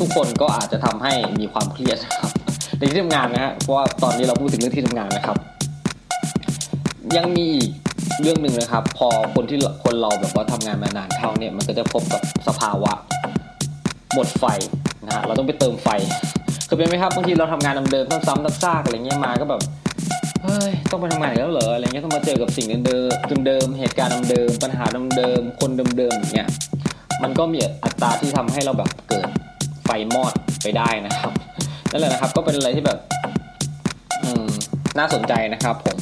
[0.00, 2.30] ทุกคนก็อาจจะทำให้มีความเครียดนะครับ
[2.78, 5.36] ในที่ทำงานนะฮะเพราะว่าตอนนี้เราพูดถึงเรื่องที่ทำงานนะครับ
[7.16, 7.70] ยังมีอีก
[8.22, 12.92] เรื่องหนึ่งนะครับ พอคนที่คนเราแบบว่าทำงานมานานเข้าเนี่ยมันก็จะพบกับสภาวะ
[14.14, 14.44] หมดไฟ
[15.06, 15.88] นะฮะเราต้องไปเติมไฟ
[16.66, 19.60] เคยเป็นไหมครับบางทีเราทำงานเดิมๆซ้ำๆซากๆอะไรเงี้ยมาก็แบบ
[20.44, 24.84] เฮ้ยต้องไปทำงานอีกแล้วเหรออะไรเงี้ยต้องมาเจอกับสิ่งเดิมๆเดิมๆเหตุการณ์เดิมๆปัญหา
[25.16, 26.48] เดิมๆคนเดิมๆอย่างเงี้ย
[27.22, 29.28] มันก็มีอัตราที่ทำให้เราแบบเกิด
[29.84, 31.32] ไฟมอดไปได้นะครับ
[31.90, 32.98] นั่นแหละนะครับก็เป็นอะไรที่แบบ
[34.24, 34.46] อืม
[34.98, 35.96] น่าสนใจนะครับผม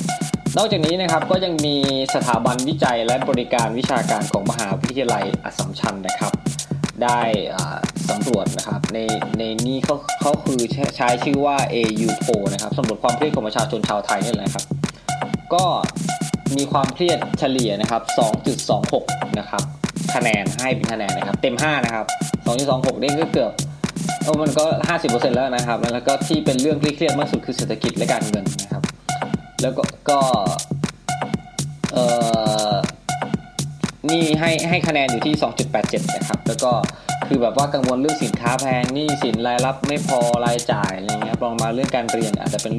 [0.57, 1.77] นอกจากนี้นะครับก็ยังมี
[2.15, 6.33] สถาบันวิจัยและบริการวิชาการของมหาวิทยาลัยอัสสัมชัญนะครับ
[7.05, 7.21] ได้
[8.11, 8.99] สำรวจนะครับ ใน
[9.39, 10.61] ในนี้เขาเขาคือ
[10.97, 14.65] ใช้ชื่อว่า AU p o นะครับสำรวจความเครียดของประชาชนชาวไทยนี่แหละครับ
[15.55, 15.65] ก็
[16.57, 18.03] มีความเครียดเฉลี่ยนะครับ
[18.71, 19.63] 2.26 นะครับ
[20.15, 22.07] คะแนนให้เป็นคะแนนนะครับ เต็ม 5 นะครับ
[22.55, 23.53] 2.26นี่ก็เกือบ
[24.23, 24.65] เออมันก็
[25.01, 28.83] 50%แล้วนะครับ แล้วก็ที่เป็นเรื่องเครียดมากสุดคือเศรษฐกิจและการเงินนะครับ
[29.63, 30.19] แล้วก็ก็
[31.93, 32.05] เอ่
[32.71, 32.75] อ
[34.11, 35.35] นี่ให้ให้คะแนนอยู่ที่
[35.75, 36.73] 2.87 นะครับ แล้วก็
[37.27, 42.75] คือแบบว่ากังวลเรื่องสินค้าแพงนี่สินรายรับไม่พอรายจ่ายอะไรเงี้ยลองมาเรื่องการเรียนอาจจะเป็น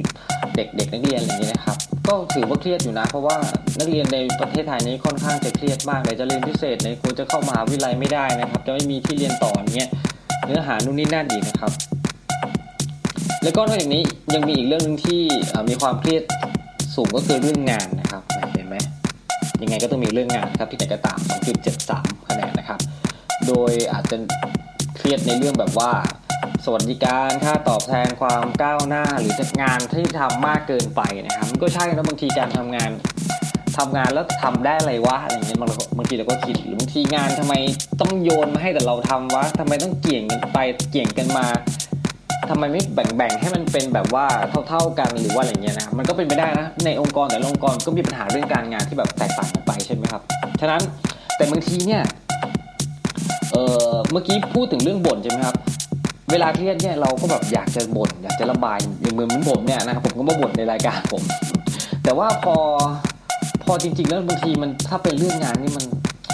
[0.56, 3.36] เด็กเด็กนักเรียนอะไรเงี้ยนะครับ ก็ถือว่าเครียดอยู่นะ เพราะว่า
[3.80, 9.90] นักเรียนในประเทศไทยนี้ค่อนข้างจะเครียดมากเลยจะเรียนพิเศษในครูจะเข้ามหาวิทยาลัยไม่ได้นะครับ จะไม่มีที่เรียนต่อเงี้ย
[10.46, 11.72] เนื้อหานู่นนี่นั่นอีกนะครับ
[13.44, 15.22] แล้วก็นอกจากนี้ยังมีอีกเรื่องนึงที่
[15.70, 16.24] มีความเครียด
[16.96, 18.24] สูงก็คือเรื่องงานนะครับ
[19.62, 21.20] ยังไงก็ต้องมีเรื่องงานครับที่ไหนก็ตาม
[21.74, 22.80] 2.73 คะแนนนะครับ
[23.48, 24.18] โดยอาจจะ
[24.98, 25.92] เครียดในเรื่องแบบว่า
[26.66, 32.92] สวัสดิการค่าตอบแทนความก้าวหน้าหรืองานที่ทำมากเกินไปนะครับมันก็ใช่นะบางทีการทำงาน
[33.78, 37.54] ทำงานแล้วทำได้อะไรวะอะไรเงี้ยบางบางทีเราก็คิดหรือบางทีงานทำไม
[38.02, 40.60] ต้องโยนมาให้แต่เราทำวะทำไมต้องเกี่ยงกันไป
[40.92, 41.46] เกี่ยงกันมา
[42.50, 44.26] ทำไมไม่แบ่งๆให้มันเป็นแบบว่า
[44.68, 50.22] เท่า ๆกันหรือว่าอะไรเงี้ยนะมันก็เป็นไปได้นะในองค์กรแต่ละองค์กรก็มีปัญหาเรื่องการงานที่แบบแตกต่างกันไปใช่ไหมครับ
[50.62, 50.82] ฉะนั้น
[51.38, 52.02] แต่บางทีเนี่ย
[53.52, 53.56] เอ
[53.90, 55.56] อเมื่อกี้พูดถึงเรื่องบ่นใช่ไหมครับ
[56.32, 61.24] เวลาเครียดเนี่ยเราก็แบบอยากจะบ่นอยากจะระบายอย่างเหมือนผมเนี่ยนะครับผมก็มาบ่นในรายการผม
[62.04, 62.56] แต่ว่าพอ
[63.66, 65.86] พอจริงๆแล้วบางทีมันถ้าเป็นเรื่องงานนี่มัน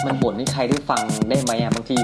[0.06, 1.96] มันบ่นให้ใครได้ฟังได้ไหมอะบางที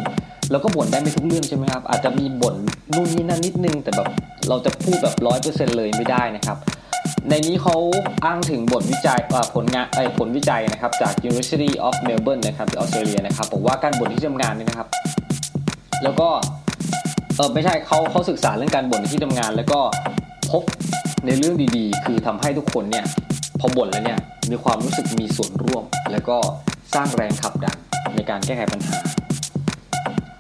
[0.51, 2.55] เราก็บ่นได้ไม่ทุกเรื่องใช่ไหมครับ อาจจะมีบ่น
[2.95, 4.09] นู่นนี่นั่นนิดนึง แต่แบบ
[4.49, 6.57] เราจะพูดแบบร้อยเปอร์เซ็นเลยไม่ได้นะครับ
[7.29, 7.77] ในนี้เขา
[8.25, 9.21] อ้างถึงบทวิจัย
[9.55, 9.87] ผลงาน
[10.19, 14.89] ผลวิจัยนะครับจาก University of Melbourne นะครับที่ออสเตรเลียนะครับบอกว่าการบ่นที่ทำงานนี่นะครับ
[16.05, 16.29] แล้วก็
[17.37, 19.81] เออไม่ใช่เขาเขาศึกษาเรื่องการบ่นที่ทำงาน แล้วก็
[20.51, 20.63] พบ
[21.27, 23.05] ในเรื่องดีๆ คือทำให้ทุกคนเนี่ย
[23.61, 24.19] พอบ่นแล้วเนี่ย
[24.51, 26.37] มีความรู้สึกมีส่วนร่วม แล้วก็
[26.95, 27.77] สร้างแรงขับดัน
[28.15, 28.97] ในการแก้ไขปัญหา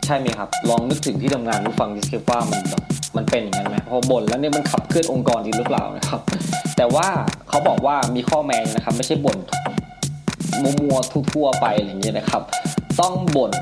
[0.06, 2.82] ใช่ไหมครับ ลองนึกถึงที่ทำงานรู้ฟังดิสเคปว่ามันแบบ
[3.16, 6.20] มันเป็นอย่างนั้นไหมพอบ่นแล้วเนี่ยมันขับเคลื่อนองค์กรจริงหรือเปล่านะครับ
[6.76, 7.08] แต่ว่า
[7.48, 9.38] เขาบอกว่ามีข้อแม้นะครับ ไม่ใช่บ่น
[10.80, 12.42] มัวๆทั่วๆไปอย่างเงี้ยนะครับ
[13.00, 13.52] ต้องบ่น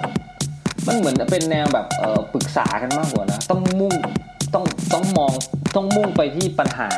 [0.87, 3.94] มันเหมือนเป็นแนวแบบเออปรึกษากันมากกว่านะ ต้องมุ่ง
[4.54, 5.33] ต้องต้องมอง
[5.76, 6.90] ต้องมุ่งไปที่ปัญหา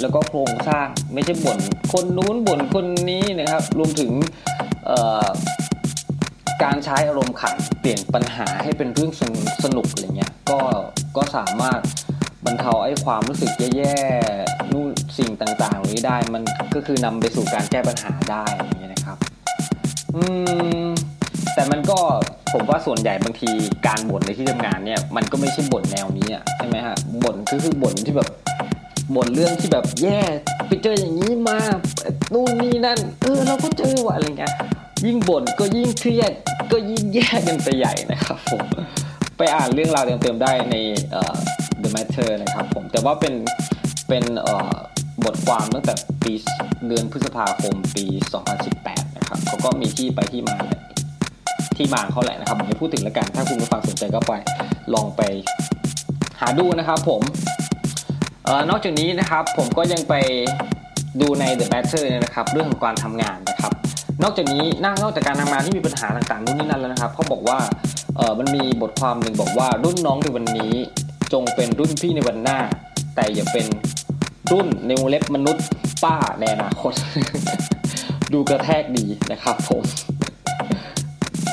[0.00, 1.58] แล้วก็โครงสร้างไม่ใช่บ่น
[1.92, 4.10] คนนู้นบ่นคนนี้นะครับ รวมถึง
[6.64, 9.12] การใช้อารมณ์ขันเปลี่ยนปัญหาให้เป็นเรื่อง
[9.64, 10.60] สนุกอะไรเงี้ยก็
[11.16, 11.80] ก็สามารถ
[12.46, 16.42] บรรเทาไอ้ความรู้สึกแย่ๆนู่นสิ่งต่างๆนี้ได้มัน
[16.74, 19.16] ก็คือนำไปสู่การแก้ปัญหาได้อย่างเงี้ยนะครับ
[20.14, 20.22] อื
[20.86, 20.88] ม
[21.54, 21.98] แต่มันก็
[22.52, 23.50] ผมว่าส่วนใหญ่บางที
[23.86, 28.28] การบ่นในที่ทำงานเนี่ยมันก็ไม่ใช่บ่นแนวนี้อะใช่ไหมฮะบ่นก็คือบ่นที่แบบ
[29.14, 30.20] บ่นเรื่องที่แบบแย่
[30.68, 31.58] ไปเจออย่างนี้มา
[32.32, 34.54] นู่นนี่นั่นเออเราก็เจอว่ะอะไรเงี้ย
[35.06, 36.32] ยิ่งบ่นก็ยิ่งเครียด
[36.72, 38.62] ก็ยิ่งแย่กันไปใหญ่นะครับผม
[39.36, 40.76] ไปอ่านเรื่องราวเติมๆได้ใน
[41.82, 43.34] The Matter นะครับผมแต่ว่าเป็น
[44.08, 44.24] เป็น
[45.24, 46.32] บทความตั้งแต่ปี
[46.88, 48.04] เดือนพฤษภาคมปี
[48.60, 50.56] 2018 นะครับเขาก็มีที่ไปที่มา
[51.76, 54.32] ที่มาเขาแหละนะครับผมไม่พูดถึงแล้วกัน ถ้าคุณผู้ฟังสนใจก็ไป
[54.94, 55.22] ลองไป
[56.40, 57.22] หาดูนะครับผม
[58.70, 60.14] นอกจากนี้นะครับผมก็ยังไป
[61.20, 63.72] ดูใน The Matter นะครับ เรื่องของการทำงานนะครับ
[64.22, 64.64] นอกจากนี้
[65.02, 67.58] นอกจากการทำงานที่มีปัญหาต่างๆนู่นนี่นั่นแล้วนะครับเขาบอกว่า
[68.16, 70.72] เออมันมีบทความหนึ่งบอกว่ารุ่นน้องในวันนี้
[71.32, 72.58] จงเป็นรุ่นพี่ในวันหน้า
[73.14, 73.66] แต่อย่าเป็น
[74.52, 75.64] รุ่นในวงเล็บมนุษย์
[76.04, 76.92] ป้าในอนาคต
[78.32, 79.82] ดูกระแทกดีนะครับผม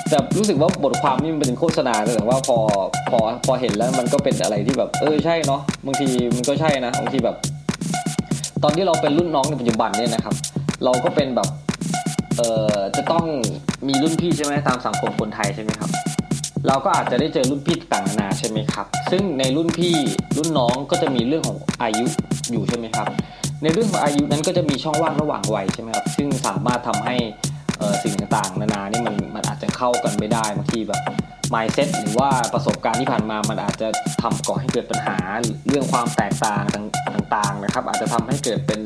[0.10, 2.58] แต่รู้สึกว่าบทความนี่มันเป็นโฆษณาแต่ว่าพอ
[3.10, 7.36] พอพอเห็นแล้วมันก็เป็นอะไรที่แบบ เออใช่เนาะบางทีมันก็ใช่นะบางทีแบบ
[8.64, 10.36] ตอนที่เราเป็นรุ่นน้องในปัจจุบันเนี่ยนะครับ
[10.84, 11.50] เราก็เป็นแบบ
[12.38, 13.26] เอ่อจะต้อง
[13.88, 15.92] มีรุ่นพี่ใช่ไหมตามสังคมคนไทยใช่ไหมครับ
[16.68, 19.96] เราก็อาจจะได้เจอรุ่นพี่ต่างๆนานาใช่ไหมครับ ซึ่งในรุ่นพี่
[20.38, 22.06] รุ่นน้องก็จะมีเรื่องของอายุ
[22.52, 23.08] อยู่ใช่ไหมครับ
[23.64, 27.16] ในเรื่องของอายุนั้นก็จะมีช่องว่างระหว่างวัยใช่ไหมครับซึ่งสามารถทำให้
[28.04, 31.02] สิ่งต่างๆ นานานี่มันมันอาจจะเข้ากันไม่ได้บางทีแบบ
[31.54, 33.88] mindset หรือว่าประสบการณ์ที่ผ่านมามันอาจจะ
[34.22, 35.18] ทำก่อให้เกิดปัญหา
[35.68, 36.66] เรื่องความแตกต่าง
[37.36, 38.80] ต่างๆนะครับ อาจจะทำให้เกิดเป็น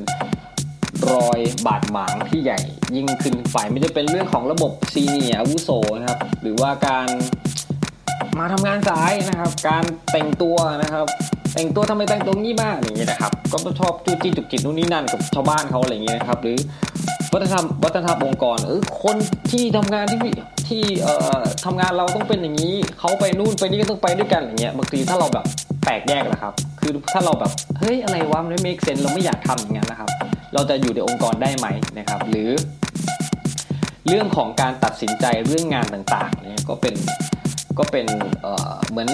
[1.13, 2.59] รอยบาดหมางที่ใหญ่
[2.95, 7.07] ยิ่งขึ้นฝ่ายไม่ได้เป็นเรื่องของระบบซีเนียอาวุโสนะครับ หรือว่าการ
[8.39, 11.07] มาทำงานสายนะครับ การแต่งตัวนะครับ
[11.53, 16.57] แต่งตัวทำไมแต่งตัวงี้บ้างอย่างเงี้ยนะครับก็ชอบจู้จี้จุกจิกนู่นนี่นั่นกับชาวบ้านเขาอะไรอย่างเงี้ยนะครับ หรือ
[17.33, 19.15] วัฒนธรรมวัฒนธรรมองค์กรเออคน
[19.51, 20.19] ที่ทำงานที่
[20.67, 25.45] ที่เอ่อทำงานเราต้องเป็นอย่างนี้เขาไปนู่นไปนี่ก็ต้องไปด้วยกันอย่างเงี้ยบางทีถ้าเราแบบ
[25.85, 30.09] แตกแยกนะครับ คือถ้าเราแบบเฮ้ยอะไรวะมันไม่ make sense เราไม่อยากทำอย่างนั้นนะครับ
[30.53, 32.49] เราจะอยู่ในองค์กรได้ไหมนะครับ หรือ
[34.07, 36.95] เรื่องของการตัดสินใจเรื่องงานต่างๆเนี่ยก็เป็น
[37.79, 38.07] ก็เป็น
[38.41, 39.09] เเหมือน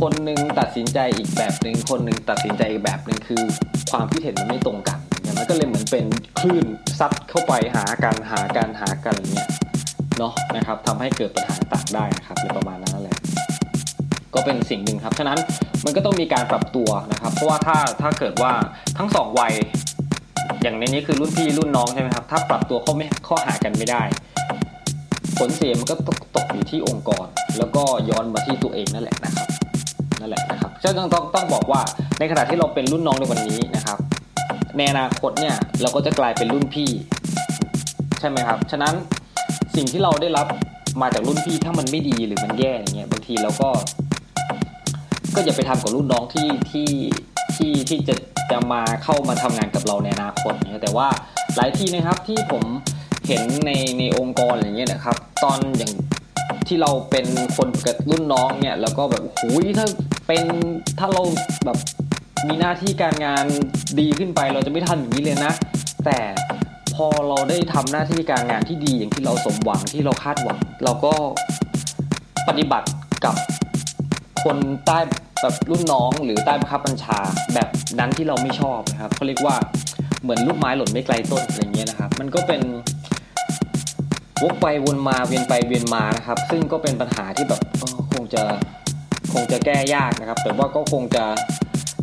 [0.00, 3.42] คนหนึ่งตัดสินใจอีกแบบหนึ่งคนหนึ่งตัดสินใจอีกแบบหนึ่งคือ
[3.90, 4.98] ความคิดเห็นมันไม่ตรงกัน
[5.38, 6.06] มันก็เลยเหมือนเป็น
[6.40, 6.64] คลื่น
[6.98, 9.48] ซัดเข้าไปหากันหากันหากันเงี้ย
[10.18, 13.18] เนาะนะครับทำให้เกิดปัญหาต่างได้นะครับในประมาณนั้นแหละ
[14.34, 15.38] ก็เป็นสิ่งหนึ่งครับฉะนั้น
[15.84, 18.52] มันก็ต้องมีการปรับตัวนะครับ เพราะว่าถ้าถ้าเกิดว่า
[18.98, 19.52] ทั้งสองวัย
[20.62, 24.02] อย่างในนี้คือรุ่นพี่รุ่นน้องใช่ไหมครับ ถ้าปรับตัวเข้าไม่เข้าหากันไม่ได้
[25.38, 27.26] ผลเสียมันก็ตกตกอยู่ที่องค์กร
[27.58, 29.48] แล้วก็ย้อนมาที่ตัวเองนั่นแหละนะครับ
[30.20, 31.80] นั่นแหละนะครับฉะนั้นต้องต้องบอกว่า
[32.18, 33.98] ในขณะที่เราเป็นรุ่นน้องในวันนี้นะครับ
[34.76, 36.90] ในอนาคตเนี่ยเราก็จะกลายเป็นรุ่นพี่
[38.20, 38.94] ใช่ไหมครับ ฉะนั้น
[39.76, 40.46] สิ่งที่เราได้รับ
[41.00, 43.68] มาจากรุ่นพี่ถ้ามันไม่ดีหรือมันแย่อย่างเงี้ยบางทีเราก็
[45.34, 46.88] ก็อย่าไปทำกับรุ่นน้องที่ที่
[47.56, 48.14] ที่ที่จะ
[48.52, 51.08] จะมาเข้ามาทำงานกับเราในอนาคตเนี่ยแต่ว่า
[51.56, 52.64] หลายที่นะครับที่ผม
[53.28, 55.92] เห็นในในองค์กรอย่างเงี้ยนะครับ ตอนอย่าง
[56.68, 59.86] ที่เราเป็นคนกับรุ่นน้องเนี่ยแล้วก็แบบหูยถ้า
[60.26, 60.44] เป็น
[60.98, 61.22] ถ้าเรา
[61.64, 61.78] แบบ
[62.48, 63.44] มีหน้าที่การงาน
[64.00, 65.52] ดีขึ้นไปเราจะไม่ทำอย่างนี้เลยนะ
[66.04, 66.18] แต่
[66.94, 71.12] พอเราได้ทำหน้าที่การงานที่ดีอย่างที่เราสมหวังที่เราคาดหวัง เราก็
[72.48, 72.88] ปฏิบัติ
[73.24, 73.34] กับ
[74.44, 74.98] คนใต้
[75.42, 77.18] แบบรุ่นน้องหรือใต้บังคับบัญชา
[77.54, 79.56] แบบนั้นที่เราไม่ชอบนะครับเขาเรียกว่า
[80.22, 82.62] เหมือนลูกไม้หล่นไม่ไกลต้นอะไรเงี้ยนะครับมันก็เป็น
[84.42, 87.60] วกไปวนมาเวียนไปเวียนมานะครับ ซึ่งก็เป็นปัญหาที่แบบ
[88.12, 88.42] คงจะ
[89.32, 91.24] คงจะแก้ยากนะครับ แต่ว่าก็คงจะ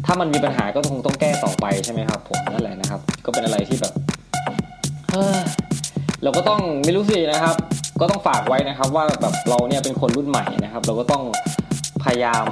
[0.05, 3.93] ถ้ามันมีปัญหาก็คงต้องแก้ต่อไปใช่ไหมครับ ผมนั่นแหละนะครับ ก็เป็นอะไรที่แบบ
[6.23, 7.55] เราก็ต้องไม่รู้สินะครับ
[8.01, 11.23] ก็ต้องฝากไว้นะครับ ว่าแบบเราเนี่ยเป็นคนรุ่นใหม่นะครับ เราก็ต้อง
[12.03, 12.45] พยายาม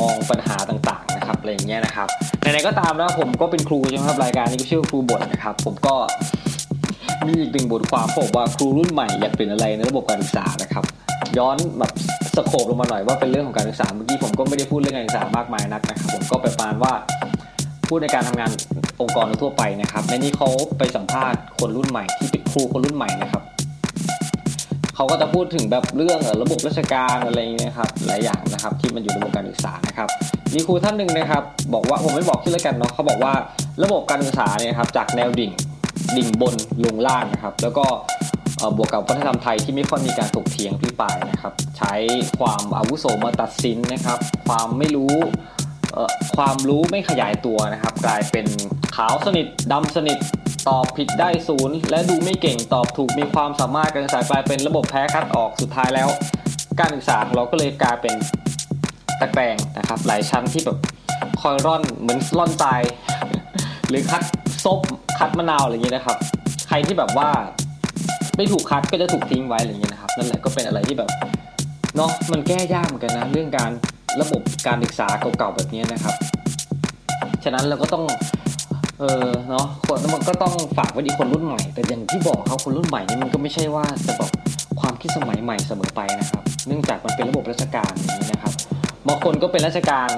[0.00, 2.08] มองปัญหาต่างๆนะครับอะไรอย่างเงี้ยนะครับ
[2.40, 5.94] ไหนๆก็ตามแล้วผมก็เป็นครูใช่ไหมครับรายการนี้ก็ชื่อครูบทนะครับ ผมก็
[7.26, 10.84] มีอีกหนึ่งบทความบอกว่าครูรุ่นใหม่อยากเป็นอะไรในระบบการศึกษานะครับ
[11.38, 11.92] ย้อนแบบ
[12.36, 16.92] สโคบลงมาหน่อยว่าเป็นเรื่องของการศึกษาเมื่อกี้ผมก็ไม่ได้พูดเรื่องการศึกษามากมายนักนะครับผมก็ไปปานว่า
[17.88, 18.50] พูดในการทำงาน
[19.00, 23.42] องค์กรทั่วไปนะครับในนี้เขาไปสัมภาษณ์คนรุ่นใหม่ที่เป็นครูคนรุ่นใหม่นะครับ
[24.96, 30.08] เขาก็จะพูดถึงแบบเรื่องระบบราชการอะไรอย่างนี้ครับหลายอย่างนะครับที่มันอยู่ในระบบการศึกษานะครับ
[30.54, 31.42] มีครูท่านหนึ่งนะครับ
[31.74, 33.32] บอกว่าผมไม่บอกชื่อแล้วกันเนาะเขาบอกว่า
[33.84, 35.50] ระบบการศึกษาเนี่ยครับจากแนวดิ่ง
[36.16, 37.84] ดิ่งบนลงล่างนะครับแล้วก็
[38.76, 41.94] บวกกับวัฒนธรรมไทยที่ไม่ค่อยมีการถกเถียงพิปายนะครับใช้
[42.38, 45.14] ความอาวุโสมาตัดสินนะครับ ความไม่รู้
[46.36, 48.46] ความรู้ไม่ขยายตัวนะครับ กลายเป็น
[48.96, 50.18] ขาวสนิทดำสนิท
[50.68, 56.08] ตอบผิดได้ศูนย์และดูไม่เก่งตอบถูกมีความสามารถการศึกษากลายเป็นระบบแพ้คัดออกสุดท้ายแล้ว
[56.80, 58.14] การศึกษาของเราก็เลยกลายเป็น
[59.20, 60.78] ตะแกรงนะครับ หลายชั้นที่แบบ
[61.40, 62.66] คอยร่อนเหมือนร่อนใจ
[63.88, 64.22] หรือคัด
[64.64, 64.78] ซบ
[65.18, 66.16] คัดมะนาวอะไรอย่างนี้นะครับ
[66.68, 67.28] ใครที่แบบว่า
[68.36, 71.10] ไม่ถูกคัดก็จะถูกทิ้งไว้อะไรอย่างเงี้นะครับนั่นแหละก็เป็นอะไรที่แบบ
[71.96, 73.70] เนาะมันแก้ยากเหมือนกันนะเรื่องการ
[74.20, 76.14] ระบบการศึกษาเก่าๆแบบนี้นะครับ
[77.44, 78.04] ฉะนั้นเราก็ต้อง
[79.02, 84.30] เออเนาะคนมันก็ต้องฝากไว้ดีคนรุ่นใหม่ แต่อย่างที่บอกเขาคนรุ่นใหม่นี่มันก็ไม่ใช่ว่าจะบอก
[84.80, 88.52] ความคิดสมัยใหม่เสมอไปนะครับ เนื่องจากมันเป็นระบบราชการอย่างนี้นะครับ
[89.08, 90.08] บางคนก็เป็นราชการ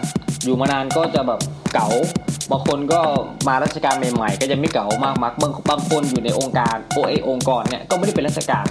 [0.45, 1.41] อยู่มานานก็จะแบบ
[1.75, 1.89] เก๋า
[2.51, 3.01] บางคนก็
[3.49, 8.67] มาราชการใหม่ๆ ก็จะไม่เก่ามากมักบางบางคนอยู่ในองค์การโอเอองค์กรเนี่ยก็ไม่ได้เป็นราชการ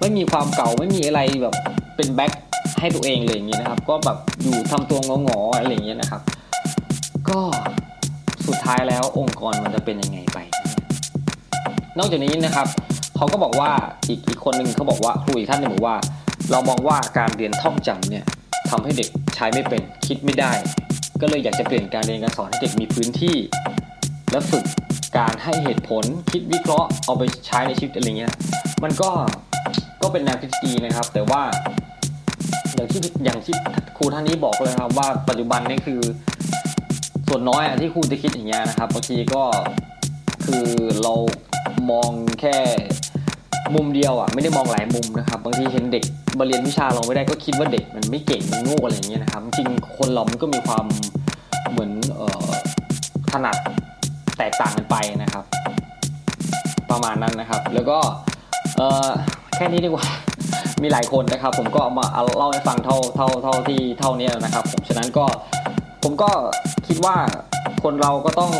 [0.00, 1.54] ไม่มีความเก่าไม่มีอะไรแบบ
[1.96, 2.32] เป็นแบ็ค
[2.80, 6.20] ให้ตัวเองเลยอย่างนี้นะครับ ก็แบบอยู่ทำตัวงอๆอะไรอย่างเงี้ยนะครับ
[7.28, 7.40] ก็
[8.48, 10.38] สุดท้ายแล้วองค์กรมันจะเป็นยังไงไป
[11.98, 12.66] นอกจากนี้นะครับ
[13.16, 13.70] เขาก็บอกว่า
[14.08, 15.96] อีกอีกคนหนึ่งเขาบอกว่าครูอีกท่านหนึ่งบอกว่า
[16.50, 18.24] เรามองว่าการเรียนท่องจำเนี่ย
[18.70, 20.52] ทำให้เด็กใช้ไม่เป็นคิดไม่ได้
[21.20, 23.36] ก็เลยอยากจะเปลี่ยนการเรียนการสอนให้เด็กมีพื้นที่
[24.30, 24.64] และฝึก
[25.18, 28.34] การให้เหตุผลคิดวิเคราะห์เอาไปใช้ในชีวิตอะไรเงี้ย
[28.84, 29.10] มันก็
[30.02, 31.42] ก็เป็นแนวคิดดีนะครับ แต่ว่า
[32.74, 33.54] อย่างที่อย่างที่
[33.96, 36.00] ครูท่านนี้บอกเลยครับว่าปัจจุบันนี่คือ
[37.28, 39.42] ส่วนน้อยอะที่ครูจะคิดอย่างเงี้ยนะครับบางทีก็
[40.44, 40.64] คือ
[41.02, 41.14] เรา
[41.90, 42.10] มอง
[42.40, 42.56] แค่
[43.74, 46.04] มุมเดียวอะไม่ได้มองหลายมุมนะครับบางทีเห็นเด็ก
[46.38, 50.84] มาเรียนวิชาเราไม่ได้ก็คิดว่าเด็กมันไม่เก่งมันโง่อะไรอย่างเงี้ยนะครับจริงคนเรามันก็มีความ
[51.70, 52.50] เหมือนออ
[53.30, 53.56] ถนัด
[54.38, 55.44] แตกต่างกันไปนะครับ
[56.90, 57.98] ประมาณนั้นนะครับ แล้วก็
[59.56, 60.06] แค่นี้ดีกว่า
[60.82, 65.24] มีหลายคนนะครับ ผมก็เอามาเอาเล่าให้ฟังเท่าเท่าเท่าที่เท่านี้นะครับผมฉะนั้นก็
[66.02, 66.30] ผมก็
[66.88, 67.16] คิดว่า
[67.84, 68.52] คนเราก็ต้อง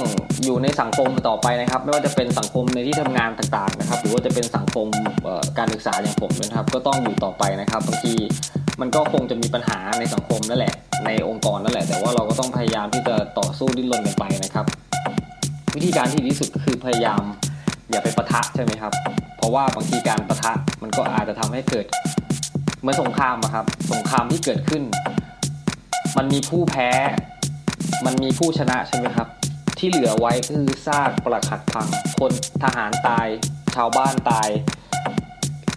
[0.44, 4.86] อยู่ในสังคมต่อไปนะครับ ไม่ว่าจะเป็นสังคมในที่ทำงานต่างๆนะครับ หรือว่าจะเป็นสังคม
[5.58, 8.14] การศึกษาอย่างผมนะครับ ก็ต้องอยู่ต่อไปนะครับบางที
[8.80, 14.66] มันก็คงจะมีปัญหาในสังคมนั่นแหละ ในองค์กรนั่นแหละ แต่ว่าเราก็ต้องพยายามที่จะต่อสู้ดิ้นรนกันไปนะครับ
[15.76, 17.22] วิธีการที่ดีที่สุดก็คือพยายาม
[17.90, 18.92] อย่าไปประทะใช่ไหมครับ
[19.36, 21.86] เพราะว่าบางทีการประทะมันก็อาจจะทำให้เกิด
[22.80, 24.82] เหมือนสงครามอะครับ สงครามที่เกิดขึ้น
[26.16, 26.90] มันมีผู้แพ้
[28.04, 29.28] มันมีผู้ชนะใช่ไหมครับ
[29.78, 33.28] ที่เหลือไว้คือซากปรักหักพัง คนทหารตาย
[33.74, 34.48] ชาวบ้านตาย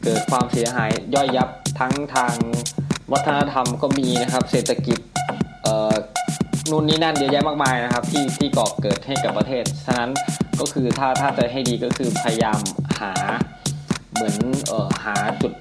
[0.03, 2.35] เกิดความเสียหายย่อยยับทั้งทาง
[3.11, 4.99] วัฒนธรรมก็มีนะครับ เศรษฐกิจ
[5.63, 5.93] เอ่อ
[6.69, 10.11] นู่นนี่นั่นเยอะแยะมากมายนะครับ ที่ที่ก่อเกิดให้กับประเทศ ฉะนั้น
[10.59, 12.59] ก็คือถ้าถ้าจะให้ดีก็คือพยายาม
[12.99, 13.13] หา
[14.13, 14.35] เหมือน
[14.67, 15.53] เอ่อหาจุด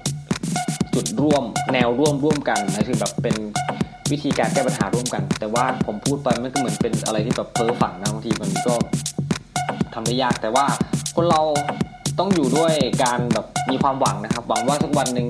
[0.95, 3.35] จุดร่วมแนวร่วมร่วมกันนะคือแบบเป็น
[4.11, 8.73] วิธีการแก้ปัญหาร่วมกัน แต่ว่าผมพูดไปมันก็เหมือนเป็นอะไรที่แบบเพ้อฝันนะบางทีมันก็
[9.93, 10.65] ทำได้ยาก แต่ว่า
[11.15, 11.41] คนเรา
[12.19, 15.27] ต้องอยู่ด้วยการแบบมีความหวังนะครับ หวังว่าสักวันหนึ่ง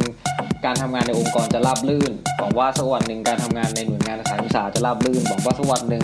[0.65, 6.03] การทำงานในองค์กรจะราบรื่น หวังว่าสักวันหนึ่งการทำงานในหน่วยงานสายวิชาจะราบรื่น หวังว่าสักวันหนึ่ง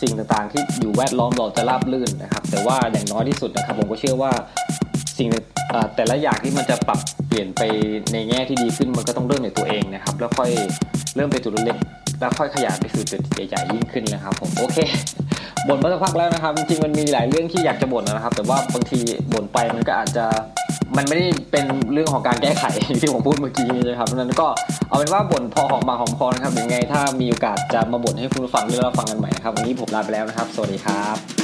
[0.00, 4.32] สิ่งต่างๆ ที่อยู่แวดล้อมเราจะราบรื่นนะครับ แต่ว่าอย่างน้อยที่สุดนะครับ ผมก็เชื่อว่า
[5.18, 5.28] สิ่ง
[5.96, 7.62] แต่ละอย่างที่มันจะปรับเปลี่ยนไป
[8.12, 10.50] ในแง่ที่ดีขึ้นมันก็ต้องเริ่มในตัวเองนะครับ แล้วค่อย
[11.16, 11.76] เริ่มไปจุดเล็ก
[12.20, 14.78] แล้วค่อยขยายไปสู่จุดใหญ่ๆยิ่งขึ้นนะครับผมโอเค
[15.68, 19.00] บ่นมาสักพักแล้วนะครับจริงๆมันมีหลายเรื่องที่อยากจะบ่นนะครับ แต่ว่าบางที
[19.32, 20.24] บ่นไปมันก็อาจจะ
[20.96, 22.64] มันไม่ได้เป็นเรื่องของการแก้ไข
[23.00, 24.46] ที่ผมพูดเมื่อกี้นะครับเพราะนั้นก็
[24.88, 31.39] เอาเป็นว่าบ่นพอหอมปากหอมคอนะครับยังไง ถ้ามีโอกาสจะมาบ่นให้คุณฟังหรือเราฟังกันใหม่นะครับวันนี้ผมลาไปแล้วนะครับ สวัสดีครับ